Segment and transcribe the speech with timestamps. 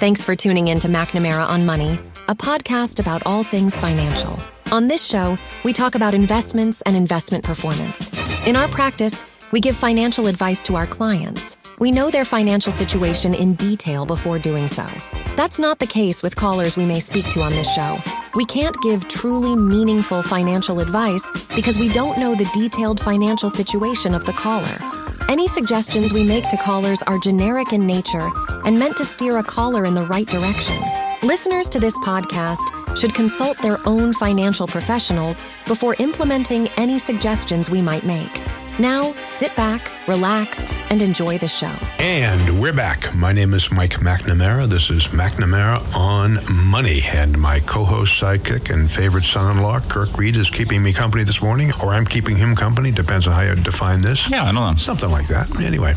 [0.00, 4.38] Thanks for tuning in to McNamara on Money, a podcast about all things financial.
[4.72, 8.10] On this show, we talk about investments and investment performance.
[8.46, 11.58] In our practice, we give financial advice to our clients.
[11.78, 14.86] We know their financial situation in detail before doing so.
[15.36, 17.98] That's not the case with callers we may speak to on this show.
[18.34, 24.14] We can't give truly meaningful financial advice because we don't know the detailed financial situation
[24.14, 24.99] of the caller.
[25.30, 28.32] Any suggestions we make to callers are generic in nature
[28.64, 30.82] and meant to steer a caller in the right direction.
[31.22, 37.80] Listeners to this podcast should consult their own financial professionals before implementing any suggestions we
[37.80, 38.42] might make.
[38.80, 41.74] Now, sit back, relax, and enjoy the show.
[41.98, 43.14] And we're back.
[43.14, 44.64] My name is Mike McNamara.
[44.68, 47.02] This is McNamara on Money.
[47.02, 50.94] And my co host, sidekick, and favorite son in law, Kirk Reed, is keeping me
[50.94, 52.90] company this morning, or I'm keeping him company.
[52.90, 54.30] Depends on how you define this.
[54.30, 54.74] Yeah, I don't know.
[54.78, 55.60] Something like that.
[55.60, 55.92] Anyway,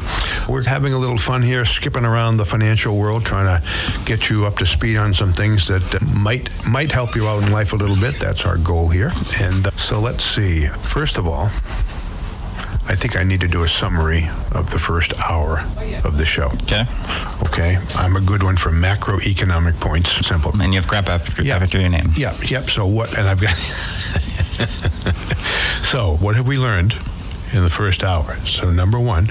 [0.50, 4.46] we're having a little fun here, skipping around the financial world, trying to get you
[4.46, 7.72] up to speed on some things that uh, might might help you out in life
[7.72, 8.20] a little bit.
[8.20, 9.14] That's our goal here.
[9.40, 10.68] And uh, so let's see.
[10.68, 11.48] First of all,
[12.86, 15.60] I think I need to do a summary of the first hour
[16.04, 16.48] of the show.
[16.64, 16.84] Okay.
[17.44, 17.78] Okay.
[17.96, 20.12] I'm a good one for macroeconomic points.
[20.28, 20.52] Simple.
[20.62, 21.58] And you have crap after, Yeah.
[21.58, 22.12] after your name.
[22.18, 22.36] Yeah.
[22.46, 22.64] Yep.
[22.64, 23.18] So what?
[23.18, 23.56] And I've got.
[25.84, 26.94] so what have we learned
[27.54, 28.36] in the first hour?
[28.46, 29.28] So number one,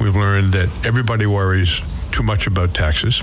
[0.00, 3.22] we've learned that everybody worries too much about taxes.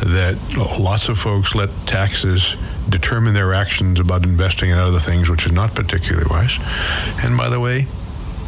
[0.00, 0.36] That
[0.78, 2.56] lots of folks let taxes
[2.88, 6.58] determine their actions about investing in other things, which is not particularly wise.
[7.24, 7.86] And by the way,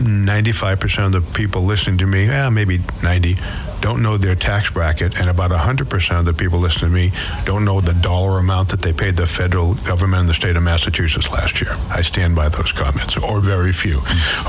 [0.00, 3.36] 95% of the people listening to me, eh, maybe 90,
[3.80, 7.10] don't know their tax bracket, and about 100% of the people listening to me
[7.44, 10.62] don't know the dollar amount that they paid the federal government in the state of
[10.62, 11.70] Massachusetts last year.
[11.90, 13.98] I stand by those comments, or very few.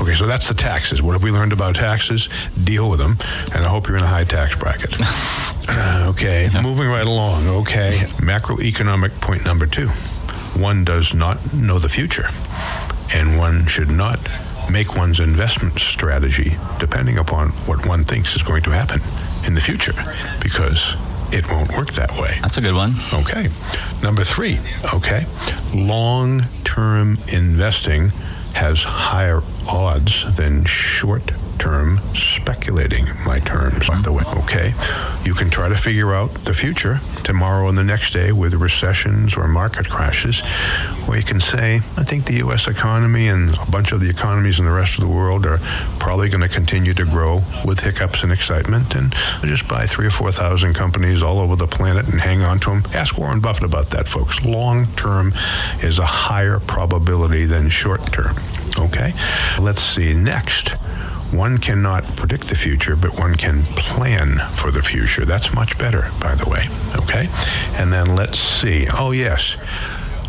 [0.00, 1.02] Okay, so that's the taxes.
[1.02, 2.28] What have we learned about taxes?
[2.64, 3.16] Deal with them,
[3.54, 4.94] and I hope you're in a high tax bracket.
[5.68, 7.46] Uh, okay, moving right along.
[7.46, 9.88] Okay, macroeconomic point number two.
[10.60, 12.26] One does not know the future,
[13.14, 14.18] and one should not
[14.70, 19.00] make one's investment strategy depending upon what one thinks is going to happen
[19.46, 19.92] in the future
[20.42, 20.96] because
[21.32, 22.36] it won't work that way.
[22.42, 22.94] That's a good one.
[23.12, 23.48] Okay.
[24.02, 24.58] Number three,
[24.94, 25.24] okay.
[25.74, 28.10] Long term investing
[28.54, 34.22] has higher odds than short term speculating, my terms, by the way.
[34.26, 34.72] Okay.
[35.24, 39.36] You can try to figure out the future tomorrow and the next day with recessions
[39.36, 40.42] or market crashes,
[41.08, 42.68] or you can say, I think the U.S.
[42.68, 45.58] economy and a bunch of the economies in the rest of the world are
[46.00, 49.12] probably going to continue to grow with hiccups and excitement, and
[49.42, 52.82] just buy three or 4,000 companies all over the planet and hang on to them.
[52.94, 54.44] Ask Warren Buffett about that, folks.
[54.44, 55.32] Long term
[55.82, 58.34] is a higher probability than short term.
[58.78, 59.12] Okay?
[59.60, 60.14] Let's see.
[60.14, 60.76] Next.
[61.32, 65.24] One cannot predict the future, but one can plan for the future.
[65.24, 66.66] That's much better, by the way.
[67.02, 67.26] Okay?
[67.80, 68.86] And then let's see.
[68.92, 69.56] Oh, yes.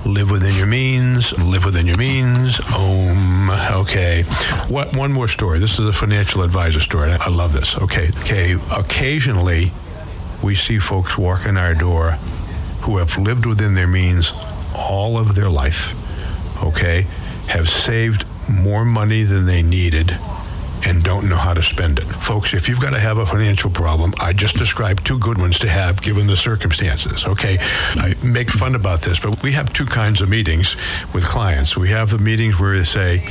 [0.06, 2.60] Live within your means, live within your means.
[2.74, 3.50] Om.
[3.82, 4.24] Okay.
[4.68, 5.60] What one more story.
[5.60, 7.12] This is a financial advisor story.
[7.12, 7.78] I love this.
[7.78, 8.10] Okay.
[8.22, 8.56] Okay.
[8.76, 9.72] Occasionally
[10.44, 12.12] we see folks walk in our door
[12.82, 14.34] who have lived within their means
[14.76, 17.04] all of their life, okay,
[17.48, 20.18] have saved more money than they needed
[20.86, 22.06] and don't know how to spend it.
[22.06, 25.60] Folks, if you've got to have a financial problem, I just described two good ones
[25.60, 27.26] to have given the circumstances.
[27.26, 27.58] Okay,
[27.96, 30.76] I make fun about this, but we have two kinds of meetings
[31.14, 31.78] with clients.
[31.78, 33.24] We have the meetings where they say,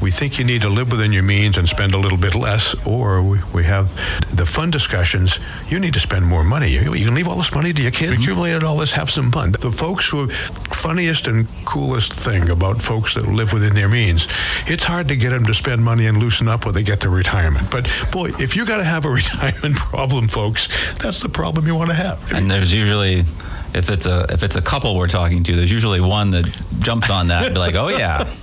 [0.00, 2.74] we think you need to live within your means and spend a little bit less,
[2.86, 3.88] or we, we have
[4.36, 6.70] the fun discussions, you need to spend more money.
[6.70, 8.22] You, you can leave all this money to your kid, mm-hmm.
[8.22, 9.52] accumulated all this, have some fun.
[9.52, 14.28] The folks who funniest and coolest thing about folks that live within their means,
[14.66, 17.10] it's hard to get them to spend money and loosen up when they get to
[17.10, 17.70] retirement.
[17.70, 21.74] But boy, if you got to have a retirement problem, folks, that's the problem you
[21.74, 22.32] want to have.
[22.32, 23.24] And there's usually,
[23.74, 26.44] if it's a if it's a couple we're talking to, there's usually one that
[26.80, 28.18] jumps on that and be like, oh yeah,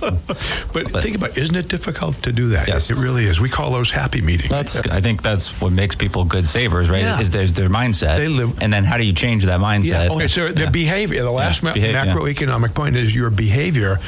[0.72, 2.68] But, think about, isn't it difficult to do that?
[2.68, 2.90] Yes.
[2.90, 3.40] It really is.
[3.40, 4.50] We call those happy meetings.
[4.50, 7.02] that's I think that's what makes people good savers, right?
[7.02, 7.20] Yeah.
[7.20, 10.06] Is there's their mindset, They live- and then how do you change that mindset?
[10.08, 10.12] Yeah.
[10.14, 10.28] Okay.
[10.28, 10.70] So the Yeah.
[10.70, 12.06] behavior, the last Yeah, ma- behave- yeah.
[12.14, 13.98] macroeconomic point is your behavior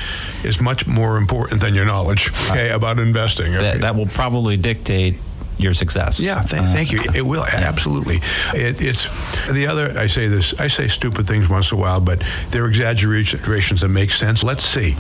[0.44, 2.30] is much more important than your knowledge.
[2.50, 3.54] Okay, about investing.
[3.54, 3.62] okay?
[3.64, 5.16] that, that will probably dictate
[5.58, 6.20] your success.
[6.20, 7.00] Yeah, th- Uh, thank you.
[7.14, 8.16] It will absolutely.
[8.54, 9.08] It, it's
[9.52, 9.98] the other.
[9.98, 10.58] I say this.
[10.60, 14.42] I say stupid things once in a while, but they're exaggerations that make sense.
[14.44, 14.96] Let's see.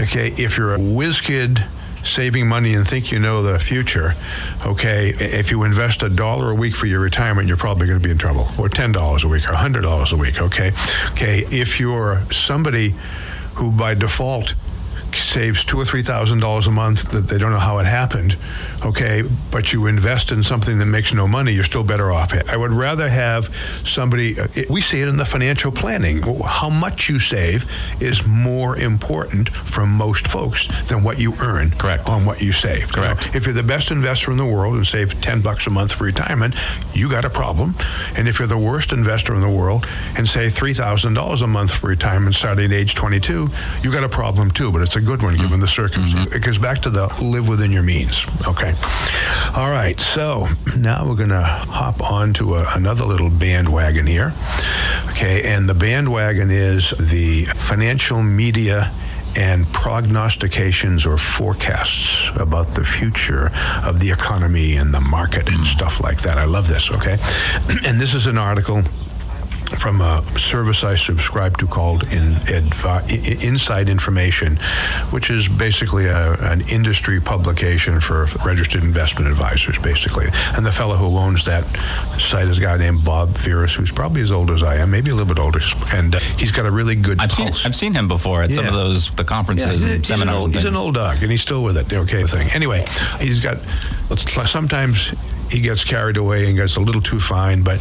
[0.00, 1.64] Okay, if you're a whiz kid
[2.04, 4.14] saving money and think you know the future,
[4.64, 8.04] okay, if you invest a dollar a week for your retirement, you're probably going to
[8.04, 10.40] be in trouble, or ten dollars a week, or hundred dollars a week.
[10.40, 10.70] Okay,
[11.12, 11.44] okay.
[11.50, 12.94] If you're somebody
[13.56, 14.54] who by default
[15.14, 18.36] saves two or three thousand dollars a month that they don't know how it happened,
[18.84, 22.32] okay, but you invest in something that makes no money, you're still better off.
[22.48, 23.46] I would rather have
[23.84, 24.38] somebody.
[24.38, 26.22] uh, it- We see it in the financial planning.
[26.46, 27.64] How much you save
[28.00, 32.08] is more important for most folks than what you earn Correct.
[32.08, 32.92] on what you save.
[32.92, 33.30] Correct.
[33.32, 35.92] Now, if you're the best investor in the world and save 10 bucks a month
[35.92, 36.54] for retirement,
[36.92, 37.74] you got a problem.
[38.16, 41.86] And if you're the worst investor in the world and save $3,000 a month for
[41.88, 43.48] retirement starting at age 22,
[43.82, 46.28] you got a problem too, but it's a good one given the circumstances.
[46.28, 46.36] Mm-hmm.
[46.36, 48.26] It goes back to the live within your means.
[48.46, 48.74] Okay.
[49.56, 49.98] All right.
[49.98, 50.46] So
[50.78, 54.32] now we're going to hop on to a, another little bandwagon here.
[55.10, 55.42] Okay.
[55.44, 58.90] And the bandwagon is the financial media
[59.36, 63.50] and prognostications or forecasts about the future
[63.84, 65.66] of the economy and the market and mm.
[65.66, 66.38] stuff like that.
[66.38, 67.16] I love this, okay?
[67.86, 68.82] And this is an article
[69.76, 74.56] from a service I subscribe to called in, Advi- Inside Information,
[75.10, 80.26] which is basically a, an industry publication for registered investment advisors, basically.
[80.56, 81.64] And the fellow who owns that
[82.18, 85.10] site is a guy named Bob Veres, who's probably as old as I am, maybe
[85.10, 85.60] a little bit older.
[85.94, 87.48] And uh, he's got a really good I've seen.
[87.64, 90.36] I've seen him before at some of those the conferences Yeah, and he's an seminars.
[90.36, 91.92] old, and he's an old dog, and he's still with it.
[91.92, 92.48] Okay, thing.
[92.54, 92.84] Anyway,
[93.20, 93.58] he's got.
[94.16, 95.12] Sometimes
[95.50, 97.80] he gets carried away and gets a little too fine, but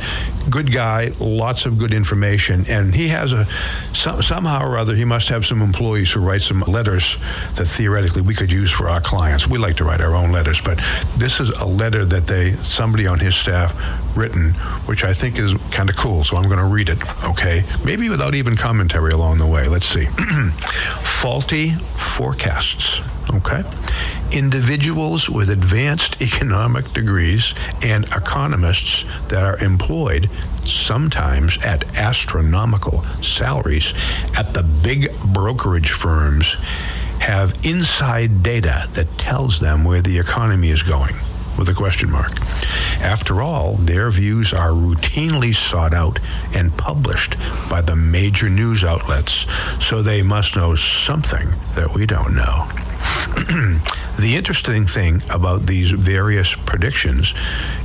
[0.50, 3.46] good guy, lots of good information, and he has a
[3.94, 7.18] some, somehow or other he must have some employees who write some letters
[7.56, 9.48] that theoretically we could use for our clients.
[9.48, 10.78] We like to write our own letters, but
[11.18, 13.74] this is a letter that they somebody on his staff
[14.18, 14.52] written,
[14.88, 16.24] which I think is kind of cool.
[16.24, 17.00] So I'm going to read it.
[17.25, 19.68] Okay, maybe without even commentary along the way.
[19.68, 20.06] Let's see.
[21.04, 23.02] Faulty forecasts.
[23.33, 23.63] Okay.
[24.31, 27.53] Individuals with advanced economic degrees
[27.83, 30.29] and economists that are employed
[30.63, 33.94] sometimes at astronomical salaries
[34.38, 36.56] at the big brokerage firms
[37.19, 41.15] have inside data that tells them where the economy is going
[41.57, 42.31] with a question mark.
[43.01, 46.19] After all, their views are routinely sought out
[46.53, 47.35] and published
[47.69, 49.51] by the major news outlets,
[49.83, 52.68] so they must know something that we don't know.
[54.19, 57.33] the interesting thing about these various predictions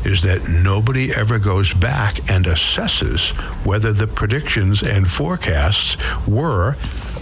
[0.05, 3.31] is that nobody ever goes back and assesses
[3.67, 5.97] whether the predictions and forecasts
[6.27, 6.77] were,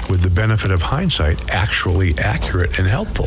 [0.08, 3.26] with the benefit of hindsight, actually accurate and helpful.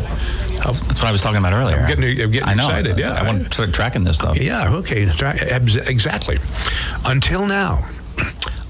[0.60, 1.78] How- That's what I was talking about earlier.
[1.78, 2.68] I'm getting- I'm getting I know.
[2.68, 3.14] excited, yeah.
[3.14, 4.38] I want to start tracking this stuff.
[4.40, 6.40] Yeah, okay, exactly.
[7.06, 7.86] Until now,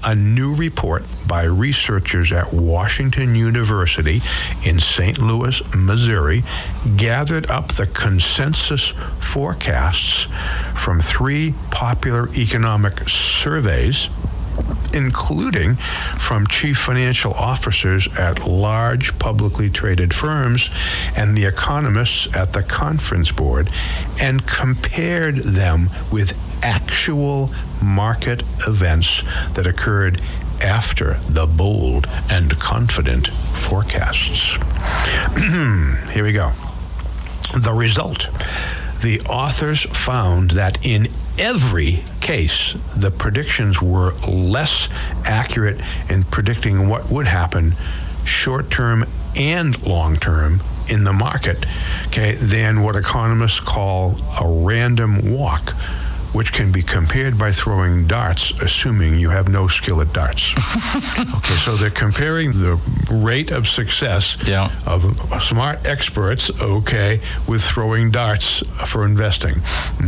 [0.04, 4.20] a new report by researchers at Washington University
[4.64, 5.18] in St.
[5.18, 6.42] Louis, Missouri,
[6.96, 8.90] gathered up the consensus
[9.20, 10.24] forecasts
[10.74, 14.08] from three popular economic surveys
[14.94, 20.70] including from chief financial officers at large publicly traded firms
[21.16, 23.68] and the economists at the conference board,
[24.20, 26.32] and compared them with
[26.64, 27.50] actual
[27.82, 29.22] market events
[29.54, 30.20] that occurred
[30.62, 34.56] after the bold and confident forecasts.
[36.12, 36.50] Here we go.
[37.52, 38.28] The result
[39.04, 41.08] the authors found that in
[41.38, 44.88] every case, the predictions were less
[45.24, 47.72] accurate in predicting what would happen
[48.24, 49.04] short term
[49.36, 51.64] and long term in the market
[52.08, 55.74] okay, than what economists call a random walk,
[56.34, 60.52] which can be compared by throwing darts, assuming you have no skill at darts.
[61.36, 62.76] okay, so they're comparing the
[63.12, 64.70] rate of success Yeah.
[64.86, 65.04] of
[65.42, 69.54] smart experts, okay, with throwing darts for investing.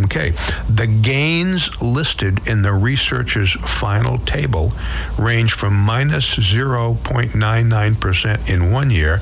[0.05, 0.33] Okay.
[0.69, 4.73] The gains listed in the researcher's final table
[5.19, 9.21] range from minus 0.99% in one year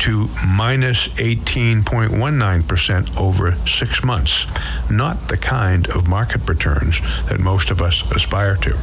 [0.00, 4.46] to minus 18.19% over six months.
[4.90, 8.76] Not the kind of market returns that most of us aspire to.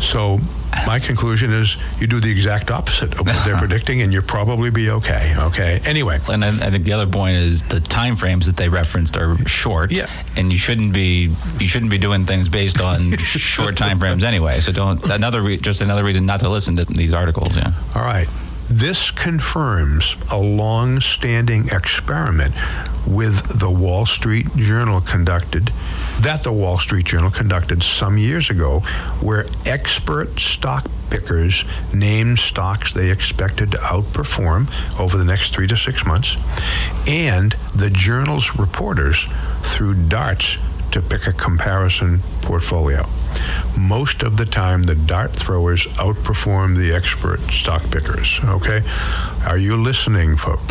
[0.00, 0.38] So,
[0.86, 4.70] my conclusion is you do the exact opposite of what they're predicting and you'll probably
[4.70, 5.34] be okay.
[5.36, 5.80] Okay.
[5.84, 9.16] Anyway, And I, I think the other point is the time frames that they referenced
[9.16, 9.90] are short.
[9.90, 10.08] Yeah.
[10.36, 14.52] And you shouldn't be you shouldn't be doing things based on short time frames anyway.
[14.52, 17.56] So don't another re, just another reason not to listen to these articles.
[17.56, 17.72] Yeah.
[17.94, 18.28] All right.
[18.70, 22.54] This confirms a long standing experiment
[23.04, 25.72] with the Wall Street Journal conducted,
[26.20, 28.78] that the Wall Street Journal conducted some years ago,
[29.20, 34.68] where expert stock pickers named stocks they expected to outperform
[35.00, 36.36] over the next three to six months,
[37.08, 39.26] and the journal's reporters
[39.62, 40.58] threw darts
[40.92, 43.04] to pick a comparison portfolio.
[43.78, 48.40] Most of the time the dart throwers outperform the expert stock pickers.
[48.44, 48.82] Okay?
[49.46, 50.62] Are you listening, folks?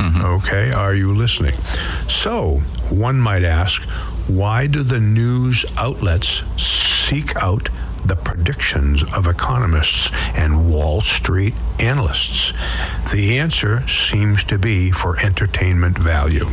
[0.16, 0.72] okay?
[0.72, 1.54] Are you listening?
[2.08, 2.56] So,
[2.90, 3.82] one might ask,
[4.28, 7.68] why do the news outlets seek out
[8.08, 12.52] the predictions of economists and Wall Street analysts?
[13.12, 16.46] The answer seems to be for entertainment value.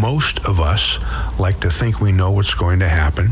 [0.00, 0.98] Most of us
[1.38, 3.28] like to think we know what's going to happen,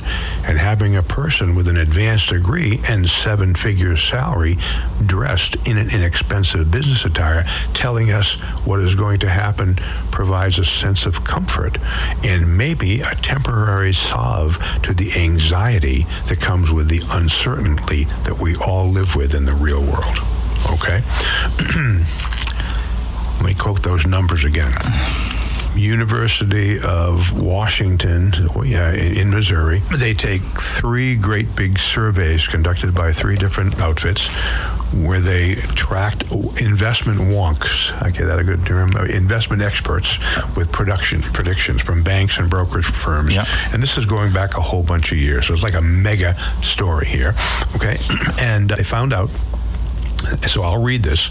[0.47, 4.57] and having a person with an advanced degree and seven figure salary
[5.07, 8.35] dressed in an inexpensive business attire telling us
[8.66, 9.76] what is going to happen
[10.14, 11.76] provides a sense of comfort
[12.25, 18.54] and maybe a temporary salve to the anxiety that comes with the uncertainty that we
[18.54, 20.16] all live with in the real world.
[20.73, 21.00] Okay?
[23.40, 24.73] Let me quote those numbers again.
[25.76, 28.33] University of Washington,
[28.64, 29.81] in Missouri.
[29.99, 34.28] They take three great big surveys conducted by three different outfits
[34.95, 36.23] where they tracked
[36.61, 37.90] investment wonks.
[38.12, 38.97] Get that a good term.
[38.97, 40.19] Investment experts
[40.57, 43.35] with production predictions from banks and brokerage firms.
[43.35, 43.47] Yep.
[43.73, 45.47] And this is going back a whole bunch of years.
[45.47, 47.35] So it's like a mega story here.
[47.76, 47.97] Okay.
[48.40, 49.31] And uh, they found out
[50.47, 51.28] so I'll read this.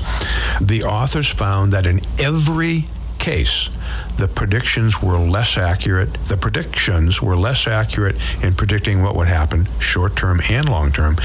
[0.62, 2.86] The authors found that in every
[3.20, 3.70] case,
[4.18, 6.14] the predictions were less accurate.
[6.14, 11.18] The predictions were less accurate in predicting what would happen, short term and long term,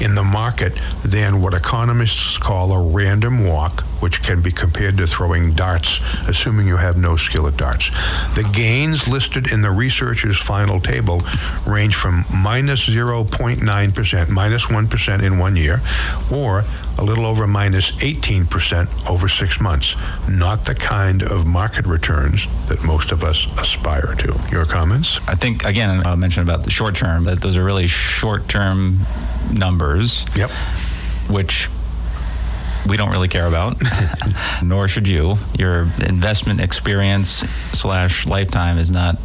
[0.00, 5.06] in the market than what economists call a random walk, which can be compared to
[5.06, 7.90] throwing darts, assuming you have no skill at darts.
[8.34, 11.22] The gains listed in the researchers' final table
[11.66, 15.80] range from minus 0.9%, minus 1 in one year,
[16.32, 16.64] or
[16.98, 19.96] a little over minus 18% over six months.
[20.28, 24.38] Not the kind of market returns that most of us aspire to.
[24.50, 25.26] Your comments?
[25.28, 29.00] I think again, I mentioned about the short term that those are really short term
[29.52, 30.26] numbers.
[30.36, 30.50] Yep.
[31.30, 31.68] Which
[32.88, 33.82] we don't really care about,
[34.62, 35.38] nor should you.
[35.58, 39.16] Your investment experience slash lifetime is not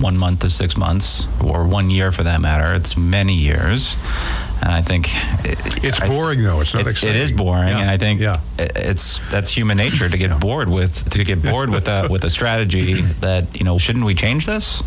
[0.00, 2.74] one month to six months, or one year for that matter.
[2.74, 3.96] It's many years.
[4.60, 5.06] And I think
[5.44, 6.60] it, It's I- boring, though.
[6.60, 7.16] It's not it's, exciting.
[7.16, 7.78] it is boring, Yeah.
[7.80, 8.40] and I think Yeah.
[8.58, 12.30] it's that's human nature to get bored with to get bored with a with a
[12.30, 14.82] strategy that you know shouldn't we change this,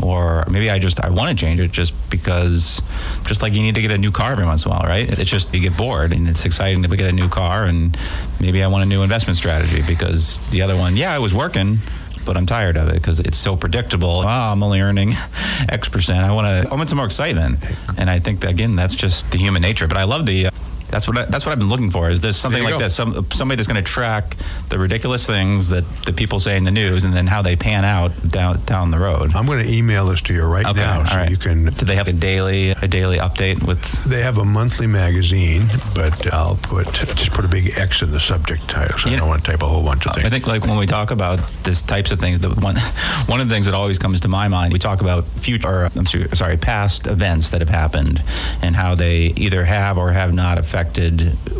[0.00, 2.80] or maybe I just I want to change it just because
[3.26, 5.08] just like you need to get a new car every once in a while, right?
[5.08, 7.96] It's just you get bored, and it's exciting to get a new car, and
[8.40, 11.78] maybe I want a new investment strategy because the other one, yeah, it was working.
[12.26, 14.22] But I'm tired of it because it's so predictable.
[14.24, 15.12] Ah, I'm only earning
[15.68, 16.26] X percent.
[16.26, 16.70] I want to.
[16.70, 17.64] I want some more excitement,
[17.96, 19.86] and I think that, again that's just the human nature.
[19.86, 20.48] But I love the.
[20.90, 22.08] That's what I, that's what I've been looking for.
[22.08, 22.84] Is there's something There like go.
[22.84, 22.94] this?
[22.94, 24.36] Some somebody that's going to track
[24.68, 27.84] the ridiculous things that the people say in the news, and then how they pan
[27.84, 29.34] out down down the road.
[29.34, 31.30] I'm going to email this to you right Okay, now, so right.
[31.30, 31.64] you can.
[31.66, 34.04] Do they have a daily a daily update with?
[34.04, 35.62] They have a monthly magazine,
[35.94, 39.18] but I'll put just put a big X in the subject title, so You I
[39.18, 40.26] don't want to type a whole bunch of things.
[40.26, 42.76] I think like when we talk about this types of things, the one
[43.26, 45.90] one of the things that always comes to my mind, we talk about future, or
[45.96, 48.22] I'm sorry, past events that have happened,
[48.62, 50.75] and how they either have or have not affected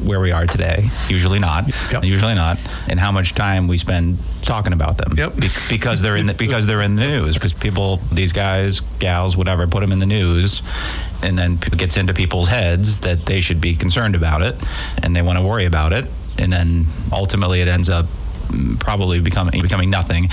[0.05, 0.89] where we are today.
[1.09, 1.65] Usually not.
[1.93, 2.05] Yep.
[2.05, 2.57] Usually not.
[2.89, 5.13] And how much time we spend talking about them.
[5.17, 5.37] Yep.
[5.37, 7.35] Be- because they're in the, because they're in the news.
[7.35, 10.63] Because people, these guys, gals, whatever, put them in the news.
[11.23, 14.55] And then it gets into people's heads that they should be concerned about it
[15.03, 16.05] and they want to worry about it.
[16.39, 18.07] And then ultimately it ends up
[18.79, 20.29] probably becoming becoming nothing.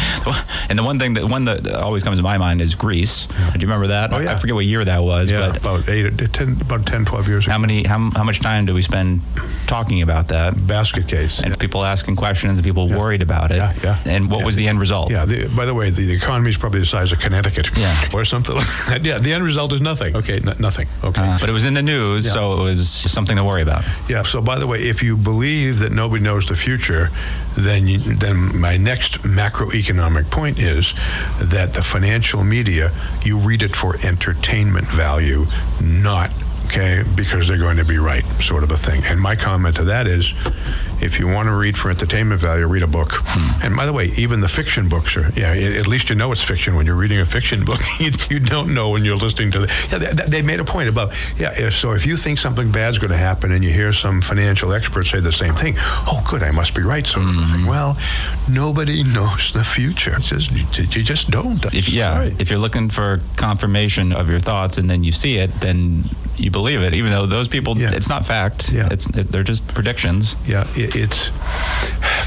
[0.69, 3.25] And the one thing that one that always comes to my mind is Greece.
[3.25, 4.13] Do you remember that?
[4.13, 4.33] Oh, yeah.
[4.33, 7.27] I forget what year that was, yeah, but about eight, uh, ten, about 10, 12
[7.27, 7.51] years ago.
[7.53, 9.21] how many how, how much time do we spend
[9.67, 10.53] talking about that?
[10.67, 11.43] Basket case.
[11.43, 13.57] And people asking questions and people worried about it.
[13.57, 13.97] Yeah, yeah.
[14.05, 14.45] And what Yeah.
[14.45, 15.11] was the end result?
[15.11, 15.25] Yeah.
[15.25, 17.93] The, by the way, the, the economy is probably the size of Connecticut, Yeah.
[18.13, 19.01] or something like that.
[19.05, 19.17] Yeah.
[19.19, 20.15] The end result is nothing.
[20.15, 20.37] Okay.
[20.37, 20.87] N- nothing.
[21.03, 21.21] Okay.
[21.21, 22.31] Uh, but it was in the news, Yeah.
[22.33, 23.83] so it was something to worry about.
[24.07, 24.23] Yeah.
[24.23, 27.09] So, by the way, if you believe that nobody knows the future,
[27.55, 27.85] then
[28.19, 30.93] then my next macroeconomic point is
[31.39, 32.91] that the financial media
[33.23, 35.45] you read it for entertainment value,
[35.81, 36.31] not
[36.65, 39.01] okay because they're going to be right, sort of a thing.
[39.05, 40.33] And my comment to that is,
[41.01, 43.09] if you want to read for entertainment value, read a book.
[43.11, 43.65] Hmm.
[43.65, 45.51] And by the way, even the fiction books are yeah.
[45.53, 47.79] At least you know it's fiction when you're reading a fiction book.
[47.99, 49.87] you, you don't know when you're listening to the.
[49.91, 51.51] Yeah, they, they made a point about yeah.
[51.53, 54.71] If, so if you think something bad's going to happen and you hear some financial
[54.73, 57.61] expert say the same thing, oh, good, I must be right, sort of a thing.
[57.61, 57.67] Hmm.
[57.67, 57.97] Well,
[58.49, 60.15] nobody knows the future.
[60.15, 61.63] It's just, you, you just don't.
[61.73, 62.35] If yeah, Sorry.
[62.39, 66.03] if you're looking for confirmation of your thoughts and then you see it, then
[66.37, 67.91] you believe it, even though those people, Yeah.
[67.93, 68.71] it's not fact.
[68.71, 68.89] Yeah.
[68.91, 70.35] It's it, they're just predictions.
[70.47, 71.29] Yeah, it, it's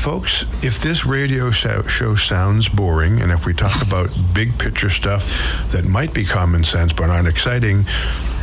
[0.03, 0.43] folks.
[0.65, 1.83] If this radio show,
[2.17, 6.93] sounds boring, and if we talk about big picture stuff that might be common sense
[6.93, 7.83] but aren't exciting,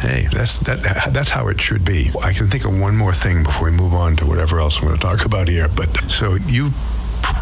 [0.01, 2.11] hey, that's that that's how it should be.
[2.23, 4.87] I can think of one more thing before we move on to whatever else I'm
[4.87, 5.67] going to talk about here.
[5.75, 6.71] But so you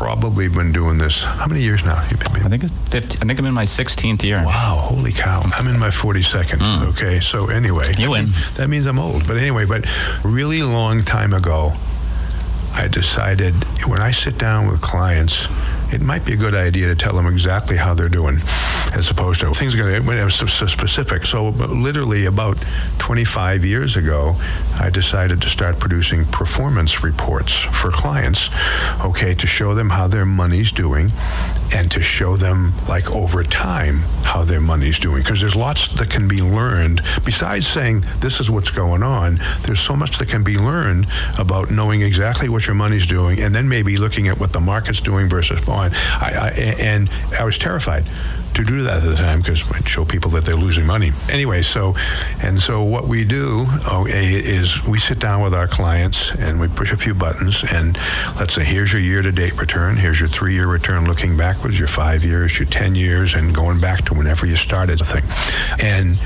[0.01, 1.24] probably been doing this.
[1.24, 2.01] How many years now?
[2.10, 4.41] You've been I think it's 15, I think I'm in my 16th year.
[4.43, 5.43] Wow, holy cow.
[5.53, 6.58] I'm in my 42nd.
[6.58, 6.88] Mm.
[6.89, 7.93] Okay, so anyway.
[8.00, 8.29] You win.
[8.55, 9.27] That means I'm old.
[9.27, 9.86] But anyway, but
[10.24, 11.74] really long time ago,
[12.74, 13.53] I decided
[13.86, 15.48] when I sit down with clients,
[15.91, 18.38] it might be a good idea to tell them exactly how they're doing
[18.93, 21.25] as opposed to things are going to so specific.
[21.25, 22.57] So literally about
[23.00, 24.36] 25 years ago,
[24.79, 28.50] I decided to start producing performance reports for clients,
[29.05, 31.10] okay, to show them how their money's doing
[31.74, 36.10] and to show them like over time how their money's doing because there's lots that
[36.10, 40.43] can be learned besides saying this is what's going on there's so much that can
[40.43, 41.07] be learned
[41.39, 45.00] about knowing exactly what your money's doing and then maybe looking at what the market's
[45.00, 45.89] doing versus I,
[46.21, 48.05] I, and I was terrified
[48.53, 51.11] to do that at the time because it show people that they're losing money.
[51.31, 51.95] Anyway, so
[52.41, 53.65] and so what we do
[54.07, 57.95] is we sit down with our clients and we push a few buttons and
[58.39, 62.59] let's say here's your year-to-date return, here's your three-year return looking backwards, your five years,
[62.59, 65.23] your ten years, and going back to whenever you started the thing,
[65.81, 66.17] and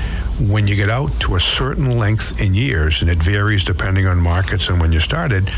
[0.50, 4.18] when you get out to a certain length in years, and it varies depending on
[4.18, 5.48] markets and when you started,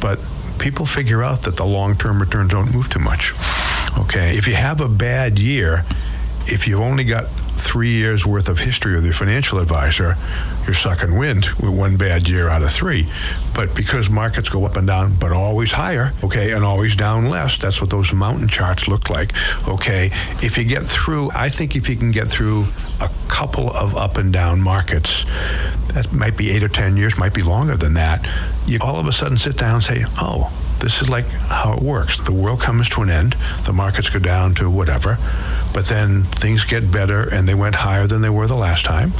[0.00, 0.18] but
[0.58, 3.32] people figure out that the long-term returns don't move too much.
[3.98, 5.84] Okay, if you have a bad year,
[6.46, 10.16] if you've only got three years worth of history with your financial advisor,
[10.64, 13.06] you're sucking wind with one bad year out of three.
[13.54, 17.58] But because markets go up and down, but always higher, okay, and always down less,
[17.58, 19.32] that's what those mountain charts look like,
[19.66, 20.06] okay.
[20.40, 22.66] If you get through, I think if you can get through
[23.00, 25.24] a couple of up and down markets,
[25.92, 28.24] that might be eight or 10 years, might be longer than that,
[28.68, 31.82] you all of a sudden sit down and say, oh, this is like how it
[31.82, 32.20] works.
[32.20, 33.32] The world comes to an end,
[33.64, 35.16] the markets go down to whatever,
[35.74, 39.12] but then things get better and they went higher than they were the last time.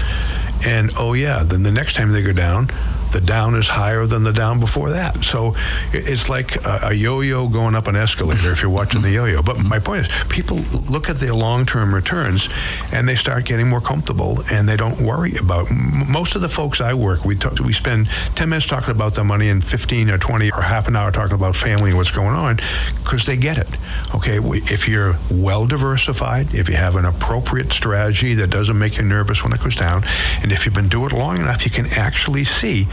[0.66, 2.68] And oh, yeah, then the next time they go down,
[3.12, 5.18] the down is higher than the down before that.
[5.24, 5.54] So
[5.92, 9.42] it's like a, a yo-yo going up an escalator if you're watching the yo-yo.
[9.42, 10.58] But my point is, people
[10.90, 12.48] look at their long-term returns
[12.92, 15.68] and they start getting more comfortable and they don't worry about.
[15.70, 19.24] Most of the folks I work, we talk, we spend 10 minutes talking about their
[19.24, 22.28] money and 15 or 20 or half an hour talking about family and what's going
[22.28, 22.56] on
[23.02, 23.68] because they get it.
[24.14, 24.38] Okay,
[24.72, 29.42] if you're well diversified, if you have an appropriate strategy that doesn't make you nervous
[29.42, 30.02] when it goes down,
[30.42, 32.86] and if you've been doing it long enough, you can actually see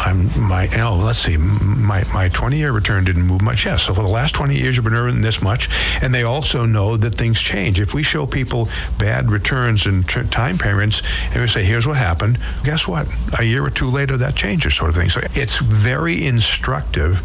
[0.00, 1.36] I'm my oh let's see.
[1.36, 3.64] My my 20 year return didn't move much.
[3.64, 5.68] Yes so for the last 20 years you've been earning this much.
[6.02, 7.80] And they also know that things change.
[7.80, 12.38] If we show people bad returns and time periods and we say here's what happened.
[12.64, 13.08] Guess what?
[13.38, 15.08] A year or two later that changes sort of thing.
[15.08, 17.22] So it's very instructive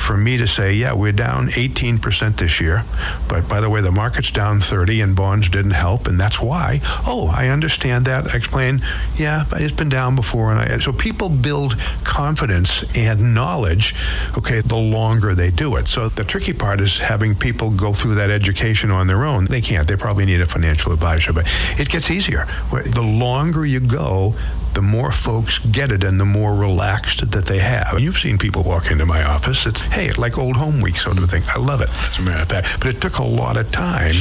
[0.00, 2.84] for me to say, yeah, we're down 18% this year,
[3.28, 6.80] but by the way, the market's down 30 and bonds didn't help, and that's why.
[7.06, 8.32] Oh, I understand that.
[8.32, 8.80] I explain,
[9.16, 13.94] yeah, it's been down before, and I, so people build confidence and knowledge.
[14.36, 15.88] Okay, the longer they do it.
[15.88, 19.44] So the tricky part is having people go through that education on their own.
[19.44, 19.86] They can't.
[19.86, 21.46] They probably need a financial advisor, but
[21.78, 22.46] it gets easier.
[22.70, 24.34] The longer you go,
[24.74, 27.98] the more folks get it and the more relaxed that they have.
[27.98, 29.66] You've seen people walk into my office.
[29.66, 31.42] It's, hey, like old home week sort of thing.
[31.54, 32.78] I love it, as a matter of fact.
[32.80, 34.14] But it took a lot of time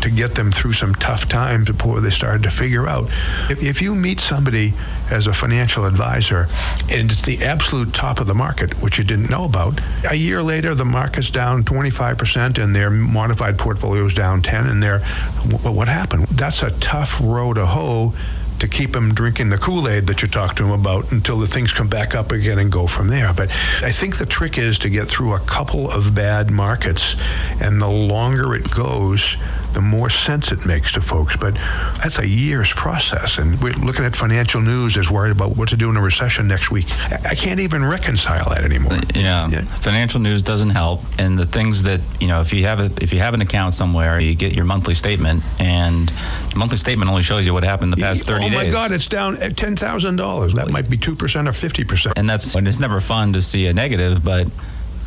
[0.00, 3.04] to get them through some tough times before they started to figure out.
[3.50, 4.72] If, if you meet somebody
[5.10, 6.48] as a financial advisor
[6.90, 10.42] and it's the absolute top of the market, which you didn't know about, a year
[10.42, 15.88] later, the market's down 25% and their modified portfolio is down 10 and they're, what
[15.88, 16.26] happened?
[16.26, 18.14] That's a tough row to hoe
[18.62, 21.72] to keep him drinking the Kool-Aid that you talk to him about until the things
[21.72, 23.34] come back up again and go from there.
[23.34, 23.50] But
[23.82, 27.16] I think the trick is to get through a couple of bad markets,
[27.60, 29.36] and the longer it goes,
[29.74, 31.36] the more sense it makes to folks.
[31.36, 31.54] But
[32.02, 33.38] that's a year's process.
[33.38, 36.48] And we're looking at financial news as worried about what to do in a recession
[36.48, 36.86] next week.
[37.26, 38.98] I can't even reconcile that anymore.
[39.14, 39.48] Yeah.
[39.48, 39.62] yeah.
[39.62, 41.00] Financial news doesn't help.
[41.18, 43.74] And the things that, you know, if you have a, if you have an account
[43.74, 47.92] somewhere, you get your monthly statement and the monthly statement only shows you what happened
[47.92, 48.52] the past 30 days.
[48.52, 48.72] Oh my days.
[48.72, 50.54] God, it's down $10,000.
[50.54, 52.12] That might be 2% or 50%.
[52.16, 54.48] And that's, and it's never fun to see a negative, but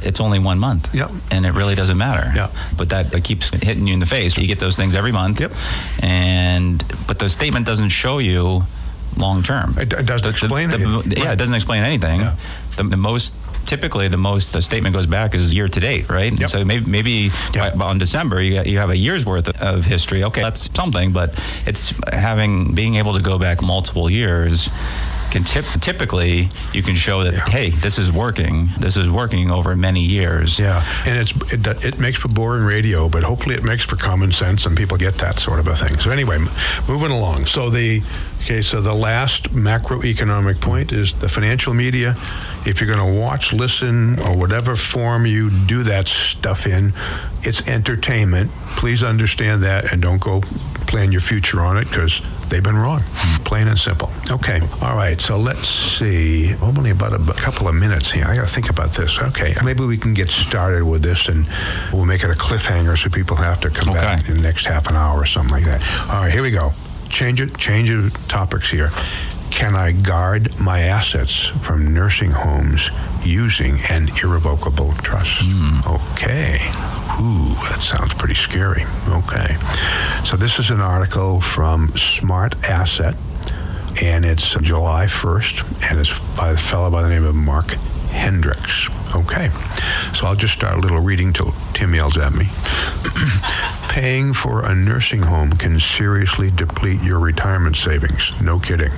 [0.01, 0.93] it's only one month.
[0.93, 1.09] Yep.
[1.31, 2.31] And it really doesn't matter.
[2.35, 2.49] Yeah.
[2.77, 4.37] But that, that keeps hitting you in the face.
[4.37, 5.39] You get those things every month.
[5.39, 5.51] Yep.
[6.03, 8.63] And but the statement doesn't show you
[9.17, 9.75] long term.
[9.77, 12.21] It, it, doesn't explain the, the, Yeah, it doesn't explain anything.
[12.21, 12.35] Yeah.
[12.77, 16.37] The, the, most typically the most a statement goes back is year to date, right?
[16.37, 16.49] Yep.
[16.49, 17.75] So maybe maybe yep.
[17.75, 20.23] by, on December you got, you have a year's worth of history.
[20.23, 21.33] Okay, that's something, but
[21.65, 24.69] it's having being able to go back multiple years
[25.31, 27.45] can tip, typically you can show that yeah.
[27.49, 28.69] hey, this is working.
[28.79, 30.59] This is working over many years.
[30.59, 34.31] Yeah, and it's it, it makes for boring radio, but hopefully it makes for common
[34.31, 35.99] sense and people get that sort of a thing.
[35.99, 36.37] So anyway,
[36.87, 37.45] moving along.
[37.45, 38.01] So the
[38.45, 42.11] Okay, so the last macroeconomic point is the financial media.
[42.67, 46.93] If you're going to watch, listen, or whatever form you do that stuff in,
[47.41, 48.51] it's entertainment.
[48.77, 50.41] Please understand that and don't go
[50.85, 53.01] plan your future on it because they've been wrong.
[53.45, 54.11] Plain and simple.
[54.29, 56.53] Okay, all right, so let's see.
[56.61, 58.25] Only about a couple of minutes here.
[58.27, 59.17] I got to think about this.
[59.19, 61.47] Okay, maybe we can get started with this and
[61.91, 64.87] we'll make it a cliffhanger so people have to come back in the next half
[64.87, 65.83] an hour or something like that.
[66.09, 66.69] All right, here we go.
[67.09, 67.57] Change it.
[67.57, 68.89] Change of topics here.
[69.51, 72.89] Can I guard my assets from nursing homes
[73.23, 75.43] using an irrevocable trust?
[75.45, 75.79] Hmm.
[75.87, 76.57] Okay.
[77.21, 78.83] Ooh, that sounds pretty scary.
[79.07, 79.55] Okay.
[80.25, 83.15] So this is an article from Smart Asset,
[84.01, 87.75] and it's July 1st, and it's by a fellow by the name of Mark
[88.15, 88.89] Henricks.
[89.15, 89.49] Okay.
[90.15, 92.45] So I'll just start a little reading till Tim yells at me.
[93.89, 98.41] Paying for a nursing home can seriously deplete your retirement savings.
[98.41, 98.91] No kidding.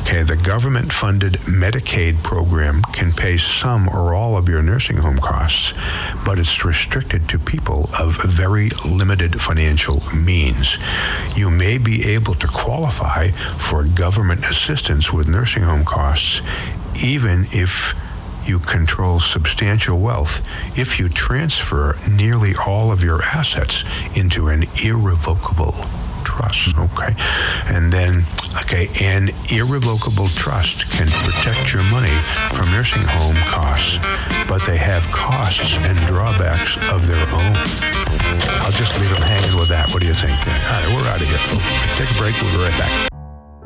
[0.00, 5.18] Okay, the government funded Medicaid program can pay some or all of your nursing home
[5.18, 5.72] costs,
[6.24, 10.78] but it's restricted to people of very limited financial means.
[11.36, 16.42] You may be able to qualify for government assistance with nursing home costs,
[17.04, 17.94] even if
[18.48, 20.46] you control substantial wealth
[20.78, 23.84] if you transfer nearly all of your assets
[24.16, 25.74] into an irrevocable
[26.24, 26.76] trust.
[26.76, 27.14] Okay.
[27.68, 28.22] And then,
[28.64, 32.14] okay, an irrevocable trust can protect your money
[32.52, 33.98] from nursing home costs,
[34.48, 37.54] but they have costs and drawbacks of their own.
[38.64, 39.90] I'll just leave them hanging with that.
[39.92, 40.34] What do you think?
[40.34, 41.64] All right, we're out of here, folks.
[41.98, 42.34] Take a break.
[42.42, 43.13] We'll be right back.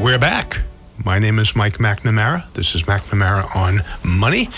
[0.00, 0.62] We're back.
[1.04, 2.50] My name is Mike McNamara.
[2.54, 4.48] This is McNamara on Money.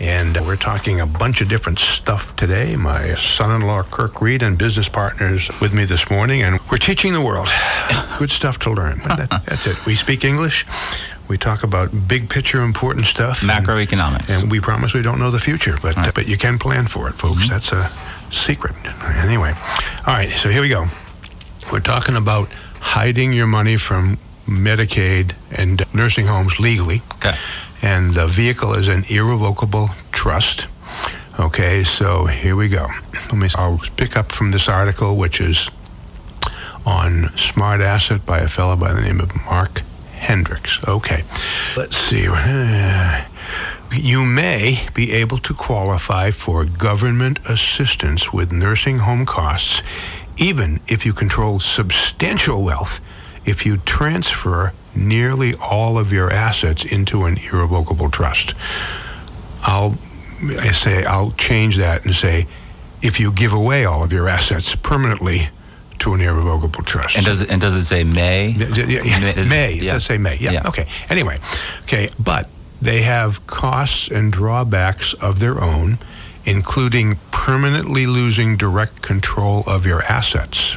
[0.00, 2.76] And we're talking a bunch of different stuff today.
[2.76, 6.42] My son in law, Kirk Reed, and business partners with me this morning.
[6.42, 7.48] And we're teaching the world.
[8.18, 9.00] Good stuff to learn.
[9.06, 9.84] But that, that's it.
[9.86, 10.66] We speak English.
[11.28, 14.42] We talk about big picture important stuff, macroeconomics.
[14.42, 16.14] And, we promise we don't know the future, but Right.
[16.14, 17.48] but you can plan for it, folks.
[17.48, 17.52] Mm-hmm.
[17.52, 17.88] That's a
[18.32, 18.74] secret.
[19.16, 19.52] Anyway,
[20.06, 20.30] all right.
[20.30, 20.86] So here we go.
[21.72, 22.48] We're talking about
[22.80, 27.34] hiding your money from Medicaid and nursing homes legally, okay.
[27.82, 30.68] and the vehicle is an irrevocable trust.
[31.38, 32.86] Okay, so here we go.
[33.12, 33.48] Let me.
[33.56, 35.70] I'll pick up from this article, which is
[36.86, 39.82] on Smart Asset by a fellow by the name of Mark
[40.14, 40.86] Henricks.
[40.88, 41.22] Okay,
[41.76, 42.26] let's see.
[43.92, 49.80] You may be able to qualify for government assistance with nursing home costs,
[50.36, 53.00] even if you control substantial wealth,
[53.46, 58.54] if you transfer nearly all of your assets into an irrevocable trust.
[59.62, 59.96] I'll
[60.58, 62.46] I say I'll change that and say
[63.02, 65.48] if you give away all of your assets permanently
[66.00, 67.16] to an irrevocable trust.
[67.16, 68.48] And does it, and does it say may?
[68.48, 69.74] Yeah, yeah, yeah, May.
[69.74, 69.92] It yeah.
[69.92, 70.36] does say May.
[70.36, 70.62] Yeah.
[70.66, 70.86] Okay.
[71.08, 71.38] Anyway,
[71.82, 72.50] okay, but
[72.82, 75.98] they have costs and drawbacks of their own,
[76.44, 80.76] including permanently losing direct control of your assets.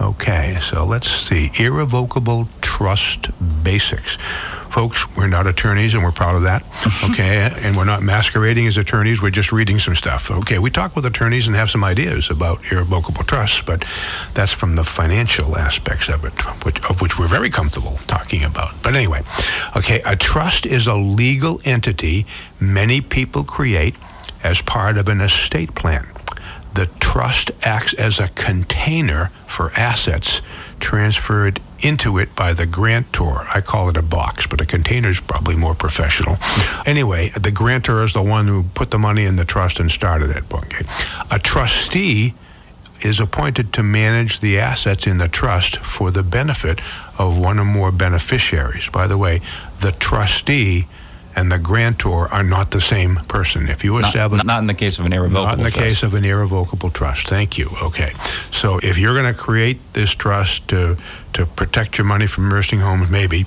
[0.00, 1.50] Okay, so let's see.
[1.58, 3.28] Irrevocable trust
[3.62, 4.16] basics.
[4.70, 6.64] Folks, we're not attorneys and we're proud of that.
[7.10, 10.30] Okay, and we're not masquerading as attorneys, we're just reading some stuff.
[10.30, 13.84] Okay, we talk with attorneys and have some ideas about irrevocable trusts, but
[14.32, 16.32] that's from the financial aspects of it,
[16.64, 18.70] which, of which we're very comfortable talking about.
[18.82, 19.22] But anyway,
[19.76, 22.26] okay, a trust is a legal entity
[22.60, 23.96] many people create
[24.44, 26.06] as part of an estate plan.
[26.74, 30.40] The trust acts as a container for assets
[30.78, 33.46] transferred into it by the grantor.
[33.54, 36.36] I call it a box, but a container is probably more professional.
[36.86, 40.30] Anyway, the grantor is the one who put the money in the trust and started
[40.30, 40.42] it.
[40.52, 40.84] Okay.
[41.30, 42.34] A trustee
[43.02, 46.80] is appointed to manage the assets in the trust for the benefit
[47.18, 48.88] of one or more beneficiaries.
[48.88, 49.40] By the way,
[49.80, 50.86] the trustee
[51.36, 53.68] and the grantor are not the same person.
[53.68, 55.78] If you Not, establish not in the case of an irrevocable not in the trust.
[55.88, 57.28] case of an irrevocable trust.
[57.28, 57.68] Thank you.
[57.82, 58.12] Okay.
[58.50, 60.96] So if you're going to create this trust to
[61.34, 63.46] to protect your money from nursing homes, maybe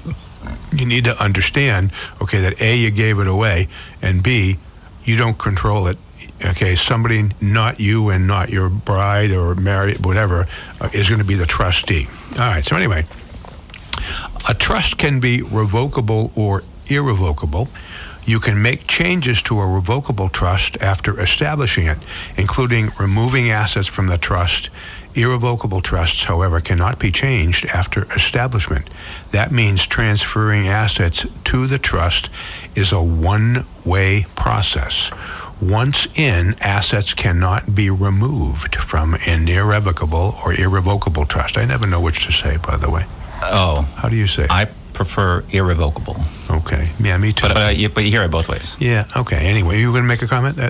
[0.72, 1.92] you need to understand,
[2.22, 3.68] okay, that A, you gave it away,
[4.02, 4.58] and B,
[5.04, 5.98] you don't control it.
[6.46, 10.48] Okay, somebody, not you and not your bride or married, whatever,
[10.82, 12.08] uh, is going to be the trustee.
[12.34, 13.04] All right, so anyway,
[14.50, 17.68] A trust can be revocable or irrevocable.
[18.26, 21.98] You can make changes to a revocable trust after establishing it,
[22.38, 24.70] including removing assets from the trust.
[25.14, 28.90] Irrevocable trusts, however, cannot be changed after establishment.
[29.32, 32.30] That means transferring assets to the trust
[32.76, 35.12] is a one way process.
[35.62, 41.58] Once in, assets cannot be removed from an irrevocable or irrevocable trust.
[41.58, 43.06] I never know which to say, by the way.
[43.44, 44.48] Oh, How do you say?
[44.50, 46.16] I prefer irrevocable.
[46.50, 46.90] okay.
[47.00, 47.48] Yeah, me too.
[47.48, 48.76] But, uh, you, but you hear it both ways.
[48.80, 49.38] yeah, okay.
[49.48, 50.60] Anyway, you were going to make a comment?
[50.60, 50.70] Uh,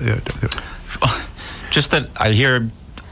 [1.02, 1.22] uh,
[1.72, 2.70] Just that I hear,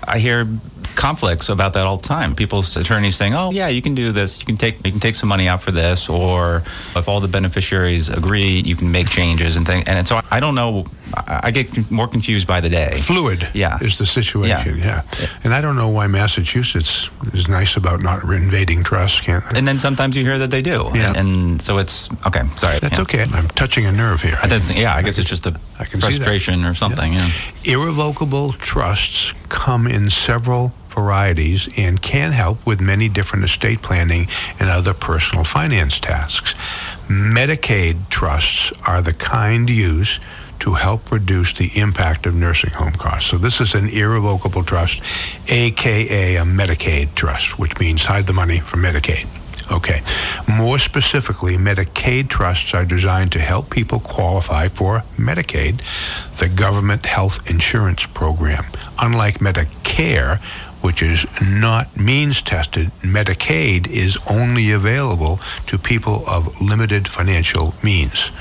[0.07, 0.47] I hear
[0.95, 2.35] conflicts about that all the time.
[2.35, 4.39] People's attorneys saying, "Oh, yeah, you can do this.
[4.39, 6.63] You can take you can take some money out for this, or
[6.95, 10.53] if all the beneficiaries agree, you can make changes and things." And so I don't
[10.53, 10.85] know.
[11.15, 12.97] I I get more confused by the day.
[12.99, 13.77] fluid Yeah.
[13.81, 14.77] is the situation.
[14.77, 15.01] Yeah.
[15.19, 15.27] Yeah.
[15.43, 19.43] And I don't know why Massachusetts is nice about not invading trusts, can't?
[19.57, 20.89] And then sometimes you hear that they do.
[20.93, 21.13] Yeah.
[21.17, 22.43] And, and so it's okay.
[22.55, 22.79] Sorry.
[22.79, 23.01] That's yeah.
[23.03, 23.23] okay.
[23.33, 24.37] I'm touching a nerve here.
[24.43, 27.13] I doesn't- yeah, I guess it's just a I can frustration or something.
[27.13, 27.29] Yeah.
[27.63, 34.27] Irrevocable trusts come in several varieties and can help with many different estate planning
[34.59, 36.53] and other personal finance tasks.
[37.09, 40.19] Medicaid trusts are the kind used
[40.61, 43.29] to help reduce the impact of nursing home costs.
[43.29, 45.01] So this is an irrevocable trust,
[45.51, 49.25] aka a Medicaid trust, which means hide the money from Medicaid.
[49.71, 50.01] Okay.
[50.59, 55.81] More specifically, Medicaid trusts are designed to help people qualify for Medicaid,
[56.37, 58.65] the government health insurance program.
[58.99, 60.39] Unlike Medicare,
[60.83, 68.31] which is not means tested, Medicaid is only available to people of limited financial means,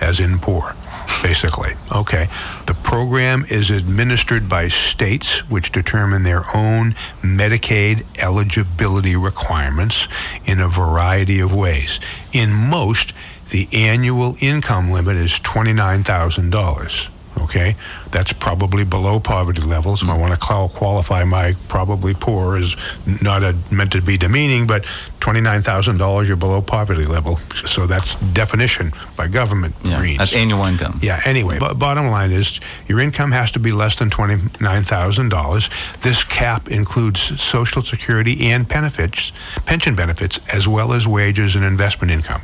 [0.00, 0.74] as in poor
[1.22, 1.72] basically.
[1.94, 2.28] Okay.
[2.66, 6.92] The program is administered by states, which determine their own
[7.22, 10.08] Medicaid eligibility requirements
[10.46, 12.00] in a variety of ways.
[12.32, 13.12] In most,
[13.50, 17.10] the annual income limit is $29,000.
[17.50, 17.74] Okay,
[18.12, 20.08] that's probably below poverty levels.
[20.08, 22.76] I want to qualify my probably poor is
[23.22, 24.84] not a, meant to be demeaning, but
[25.18, 27.38] twenty-nine thousand dollars you're below poverty level.
[27.66, 30.00] So that's definition by government Yeah.
[30.00, 30.18] reads.
[30.18, 31.00] That's annual income.
[31.02, 36.00] Yeah, anyway, but bottom line is your income has to be less than $29,000.
[36.02, 39.32] This cap includes Social Security and benefits,
[39.66, 42.42] pension benefits, as well as wages and investment income.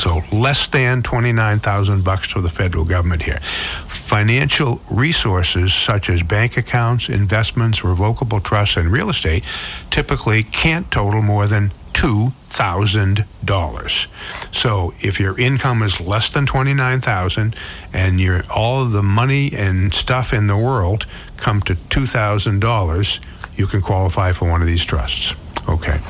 [0.00, 3.38] So less than 29,000 bucks to the federal government here.
[3.40, 9.44] Financial resources such as bank accounts, investments, revocable trusts, and real estate
[9.90, 14.06] typically can't total more than $2,000.
[14.54, 17.54] So if your income is less than 29,000
[17.92, 21.04] and your all of the money and stuff in the world
[21.36, 23.20] come to $2,000,
[23.58, 25.34] you can qualify for one of these trusts.
[25.68, 26.00] Okay.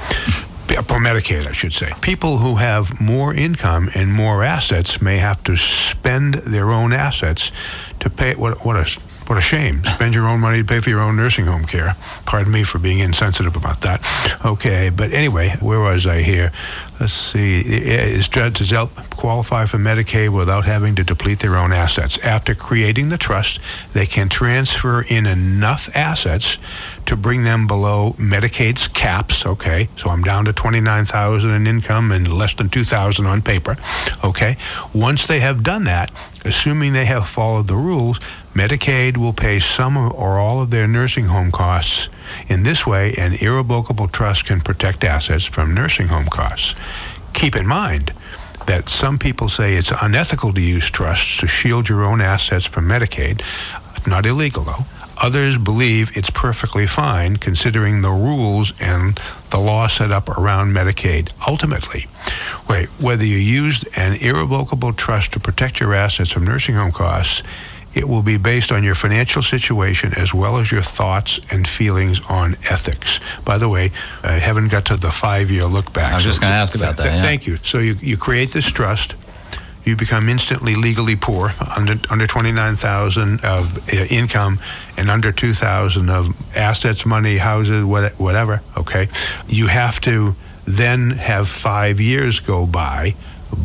[0.70, 1.92] For Medicaid, I should say.
[2.00, 7.50] People who have more income and more assets may have to spend their own assets
[8.00, 8.34] to pay.
[8.34, 9.82] What, what a what a shame!
[9.94, 11.94] Spend your own money to pay for your own nursing home care.
[12.26, 14.04] Pardon me for being insensitive about that.
[14.44, 16.52] Okay, but anyway, where was I here?
[16.98, 17.60] Let's see.
[17.60, 22.18] Is does help qualify for Medicaid without having to deplete their own assets?
[22.18, 23.58] After creating the trust,
[23.94, 26.58] they can transfer in enough assets
[27.06, 29.46] to bring them below Medicaid's caps.
[29.46, 33.42] Okay, so I'm down to twenty-nine thousand in income and less than two thousand on
[33.42, 33.76] paper.
[34.22, 34.56] Okay,
[34.94, 36.10] once they have done that,
[36.44, 38.18] assuming they have followed the rules,
[38.54, 42.08] Medicaid will pay some or all of their nursing home costs.
[42.48, 46.74] In this way, an irrevocable trust can protect assets from nursing home costs.
[47.32, 48.12] Keep in mind
[48.66, 52.86] that some people say it's unethical to use trusts to shield your own assets from
[52.86, 53.40] Medicaid.
[53.96, 54.84] It's not illegal, though.
[55.22, 61.32] Others believe it's perfectly fine considering the rules and the law set up around Medicaid.
[61.46, 62.06] Ultimately,
[62.68, 67.42] wait, whether you used an irrevocable trust to protect your assets from nursing home costs,
[67.92, 72.20] it will be based on your financial situation as well as your thoughts and feelings
[72.28, 73.18] on ethics.
[73.44, 73.90] By the way,
[74.22, 76.12] I haven't got to the five-year look back.
[76.12, 77.20] I was just gonna ask about that, yeah.
[77.20, 77.58] Thank you.
[77.62, 79.16] So you, you create this trust
[79.84, 84.58] you become instantly legally poor under under 29,000 of uh, income
[84.96, 89.08] and under 2,000 of assets, money, houses, whatever, okay?
[89.48, 90.34] You have to
[90.66, 93.14] then have 5 years go by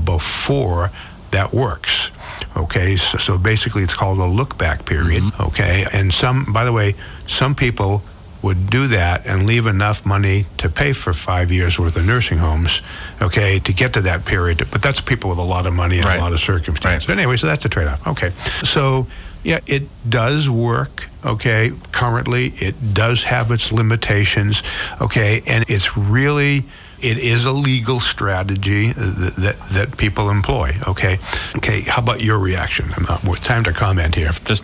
[0.05, 0.91] before
[1.31, 2.11] that works.
[2.55, 2.95] Okay?
[2.95, 5.85] So, so basically it's called a look back period, okay?
[5.91, 6.95] And some by the way,
[7.27, 8.01] some people
[8.45, 12.37] would do that and leave enough money to pay for five years worth of nursing
[12.37, 12.81] homes,
[13.21, 14.57] okay, to get to that period.
[14.71, 16.19] But that's people with a lot of money and Right.
[16.19, 17.09] a lot of circumstances.
[17.09, 18.05] Anyway, so that's a trade off.
[18.07, 18.29] Okay.
[18.63, 19.07] So,
[19.43, 22.53] yeah, it does work, okay, currently.
[22.59, 24.63] It does have its limitations,
[25.01, 26.63] okay, and it's really
[27.01, 30.69] It is a legal strategy that, that, that people employ.
[30.87, 31.19] Okay.
[31.57, 31.81] Okay.
[31.81, 32.85] How about your reaction?
[33.07, 34.31] Not, time to comment here.
[34.45, 34.63] Just,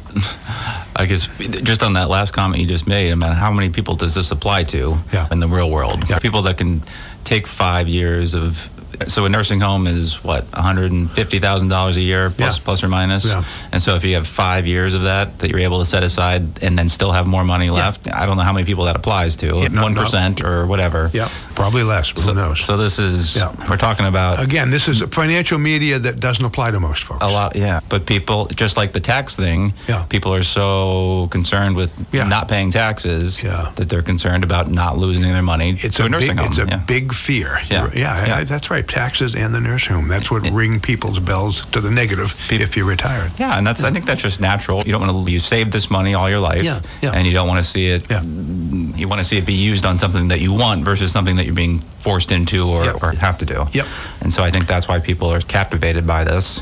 [1.01, 3.95] I guess, just on that last comment you just made, I mean, how many people
[3.95, 5.27] does this apply to yeah.
[5.31, 6.07] in the real world?
[6.07, 6.19] Yeah.
[6.19, 6.83] People that can
[7.23, 8.69] take five years of
[9.07, 12.57] so a nursing home is what one hundred and fifty thousand dollars a year plus,
[12.57, 12.63] Yeah.
[12.63, 13.25] plus or minus.
[13.25, 13.43] Yeah.
[13.71, 16.61] And so if you have five years of that that you're able to set aside
[16.63, 19.35] and then still have more money left, I don't know how many people that applies
[19.37, 20.05] to Yeah, no, one no.
[20.45, 21.09] or whatever.
[21.13, 21.29] Yeah.
[21.55, 22.09] Probably less.
[22.15, 22.63] So, who knows?
[22.63, 23.51] so this is Yeah.
[23.69, 27.23] we're talking about Again, this is financial media that doesn't apply to most folks.
[27.23, 27.79] a lot, yeah.
[27.89, 30.03] But people, just like the tax thing, Yeah.
[30.09, 32.27] people are so concerned with Yeah.
[32.27, 33.69] not paying taxes Yeah.
[33.75, 36.47] that they're concerned about not losing their money It's to a a nursing big, home.
[36.49, 36.77] it's a yeah.
[36.77, 37.59] big fear.
[37.69, 37.89] Yeah.
[37.93, 38.35] Yeah, Yeah.
[38.37, 38.85] I- that's right.
[38.91, 40.07] Taxes and the nursing home.
[40.09, 43.31] That's what ring people's bells to the negative if you're retired.
[43.39, 44.83] Yeah, and that's I think that's just natural.
[44.85, 47.11] You don't want to you save this money all your life, Yeah, yeah.
[47.13, 48.09] and you don't want to see it.
[48.09, 48.21] Yeah.
[48.21, 51.45] You want to see it be used on something that you want versus something that
[51.45, 53.03] you're being forced into or, Yep.
[53.03, 53.65] or have to do.
[53.71, 53.85] Yep.
[54.21, 56.61] And so I think that's why people are captivated by this,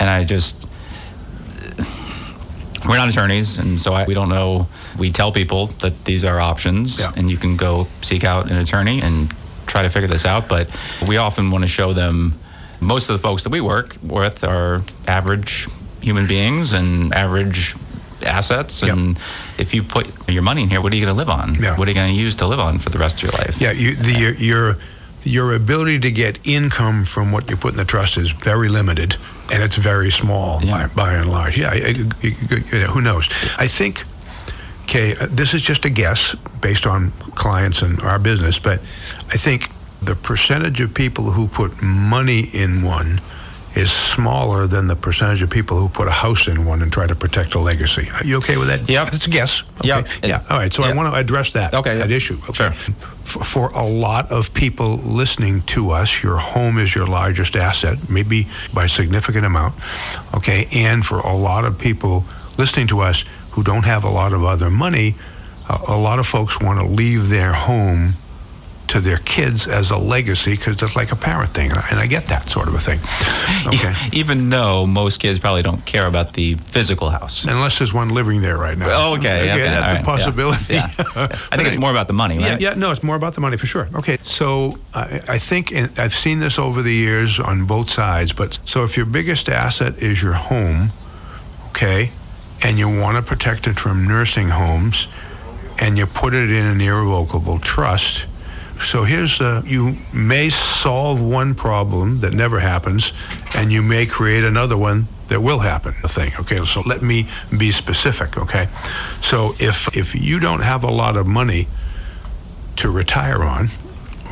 [0.00, 0.66] and I just.
[2.86, 4.68] We're not attorneys, and so I, we don't know.
[4.98, 7.12] We tell people that these are options, Yeah.
[7.16, 9.32] and you can go seek out an attorney and
[9.74, 10.48] try to figure this out.
[10.48, 10.68] But
[11.08, 12.34] we often want to show them.
[12.80, 15.66] Most of the folks that we work with are average
[16.02, 17.74] human beings and average
[18.26, 18.82] assets.
[18.82, 18.92] Yep.
[18.92, 19.16] And
[19.58, 21.54] if you put your money in here, what are you going to live on?
[21.54, 21.76] Yeah.
[21.78, 23.60] What are you going to use to live on for the rest of your life?
[23.60, 24.76] Yeah, you, the, your, your
[25.26, 29.16] your ability to get income from what you put in the trust is very limited,
[29.50, 30.88] and it's very small Yeah.
[30.88, 31.56] by, by and large.
[31.58, 32.36] Yeah, I- I-
[32.76, 33.26] I- who knows?
[33.58, 34.04] I think.
[34.84, 38.78] Okay, uh, this is just a guess based on clients and our business, but
[39.32, 39.70] I think
[40.02, 43.20] the percentage of people who put money in one
[43.74, 47.06] is smaller than the percentage of people who put a house in one and try
[47.08, 48.08] to protect a legacy.
[48.14, 48.88] Are you okay with that?
[48.88, 49.64] Yeah, It's a guess.
[49.80, 49.88] Okay.
[49.88, 50.08] Yep.
[50.22, 50.42] Yeah.
[50.48, 50.72] All right.
[50.72, 51.74] So I want to address that.
[51.74, 52.16] Okay, That yeah.
[52.16, 52.38] issue.
[52.50, 52.52] Okay.
[52.52, 52.70] Sure.
[52.72, 57.98] For, for a lot of people listening to us, your home is your largest asset,
[58.08, 59.74] maybe by a significant amount.
[60.34, 60.68] Okay.
[60.72, 62.24] And for a lot of people
[62.58, 65.14] listening to us who don't have a lot of other money,
[65.68, 68.14] a, a lot of folks want to leave their home
[68.86, 71.70] to their kids as a legacy because that's like a parent thing.
[71.70, 73.00] And I, and I get that sort of a thing.
[73.66, 73.94] Okay.
[74.12, 77.46] Even though most kids probably don't care about the physical house.
[77.46, 78.88] Unless there's one living there right now.
[78.90, 79.50] Oh, okay.
[79.50, 80.74] okay, that's all right, yeah, possibility.
[80.74, 80.86] Yeah.
[81.50, 82.60] I think it's more about the money, Yeah, right?
[82.60, 83.88] yeah, no, it's more about the money for sure.
[83.94, 88.34] Okay, so I, I think and I've seen this over the years on both sides.
[88.34, 90.90] But so if your biggest asset is your home,
[91.70, 92.10] okay,
[92.64, 95.06] and you want to protect it from nursing homes,
[95.78, 98.26] and you put it in an irrevocable trust.
[98.80, 103.12] So here's uh, you may solve one problem that never happens,
[103.54, 105.94] and you may create another one that will happen.
[106.02, 106.56] The thing, okay.
[106.64, 108.66] So let me be specific, okay.
[109.20, 111.68] So if if you don't have a lot of money
[112.76, 113.68] to retire on,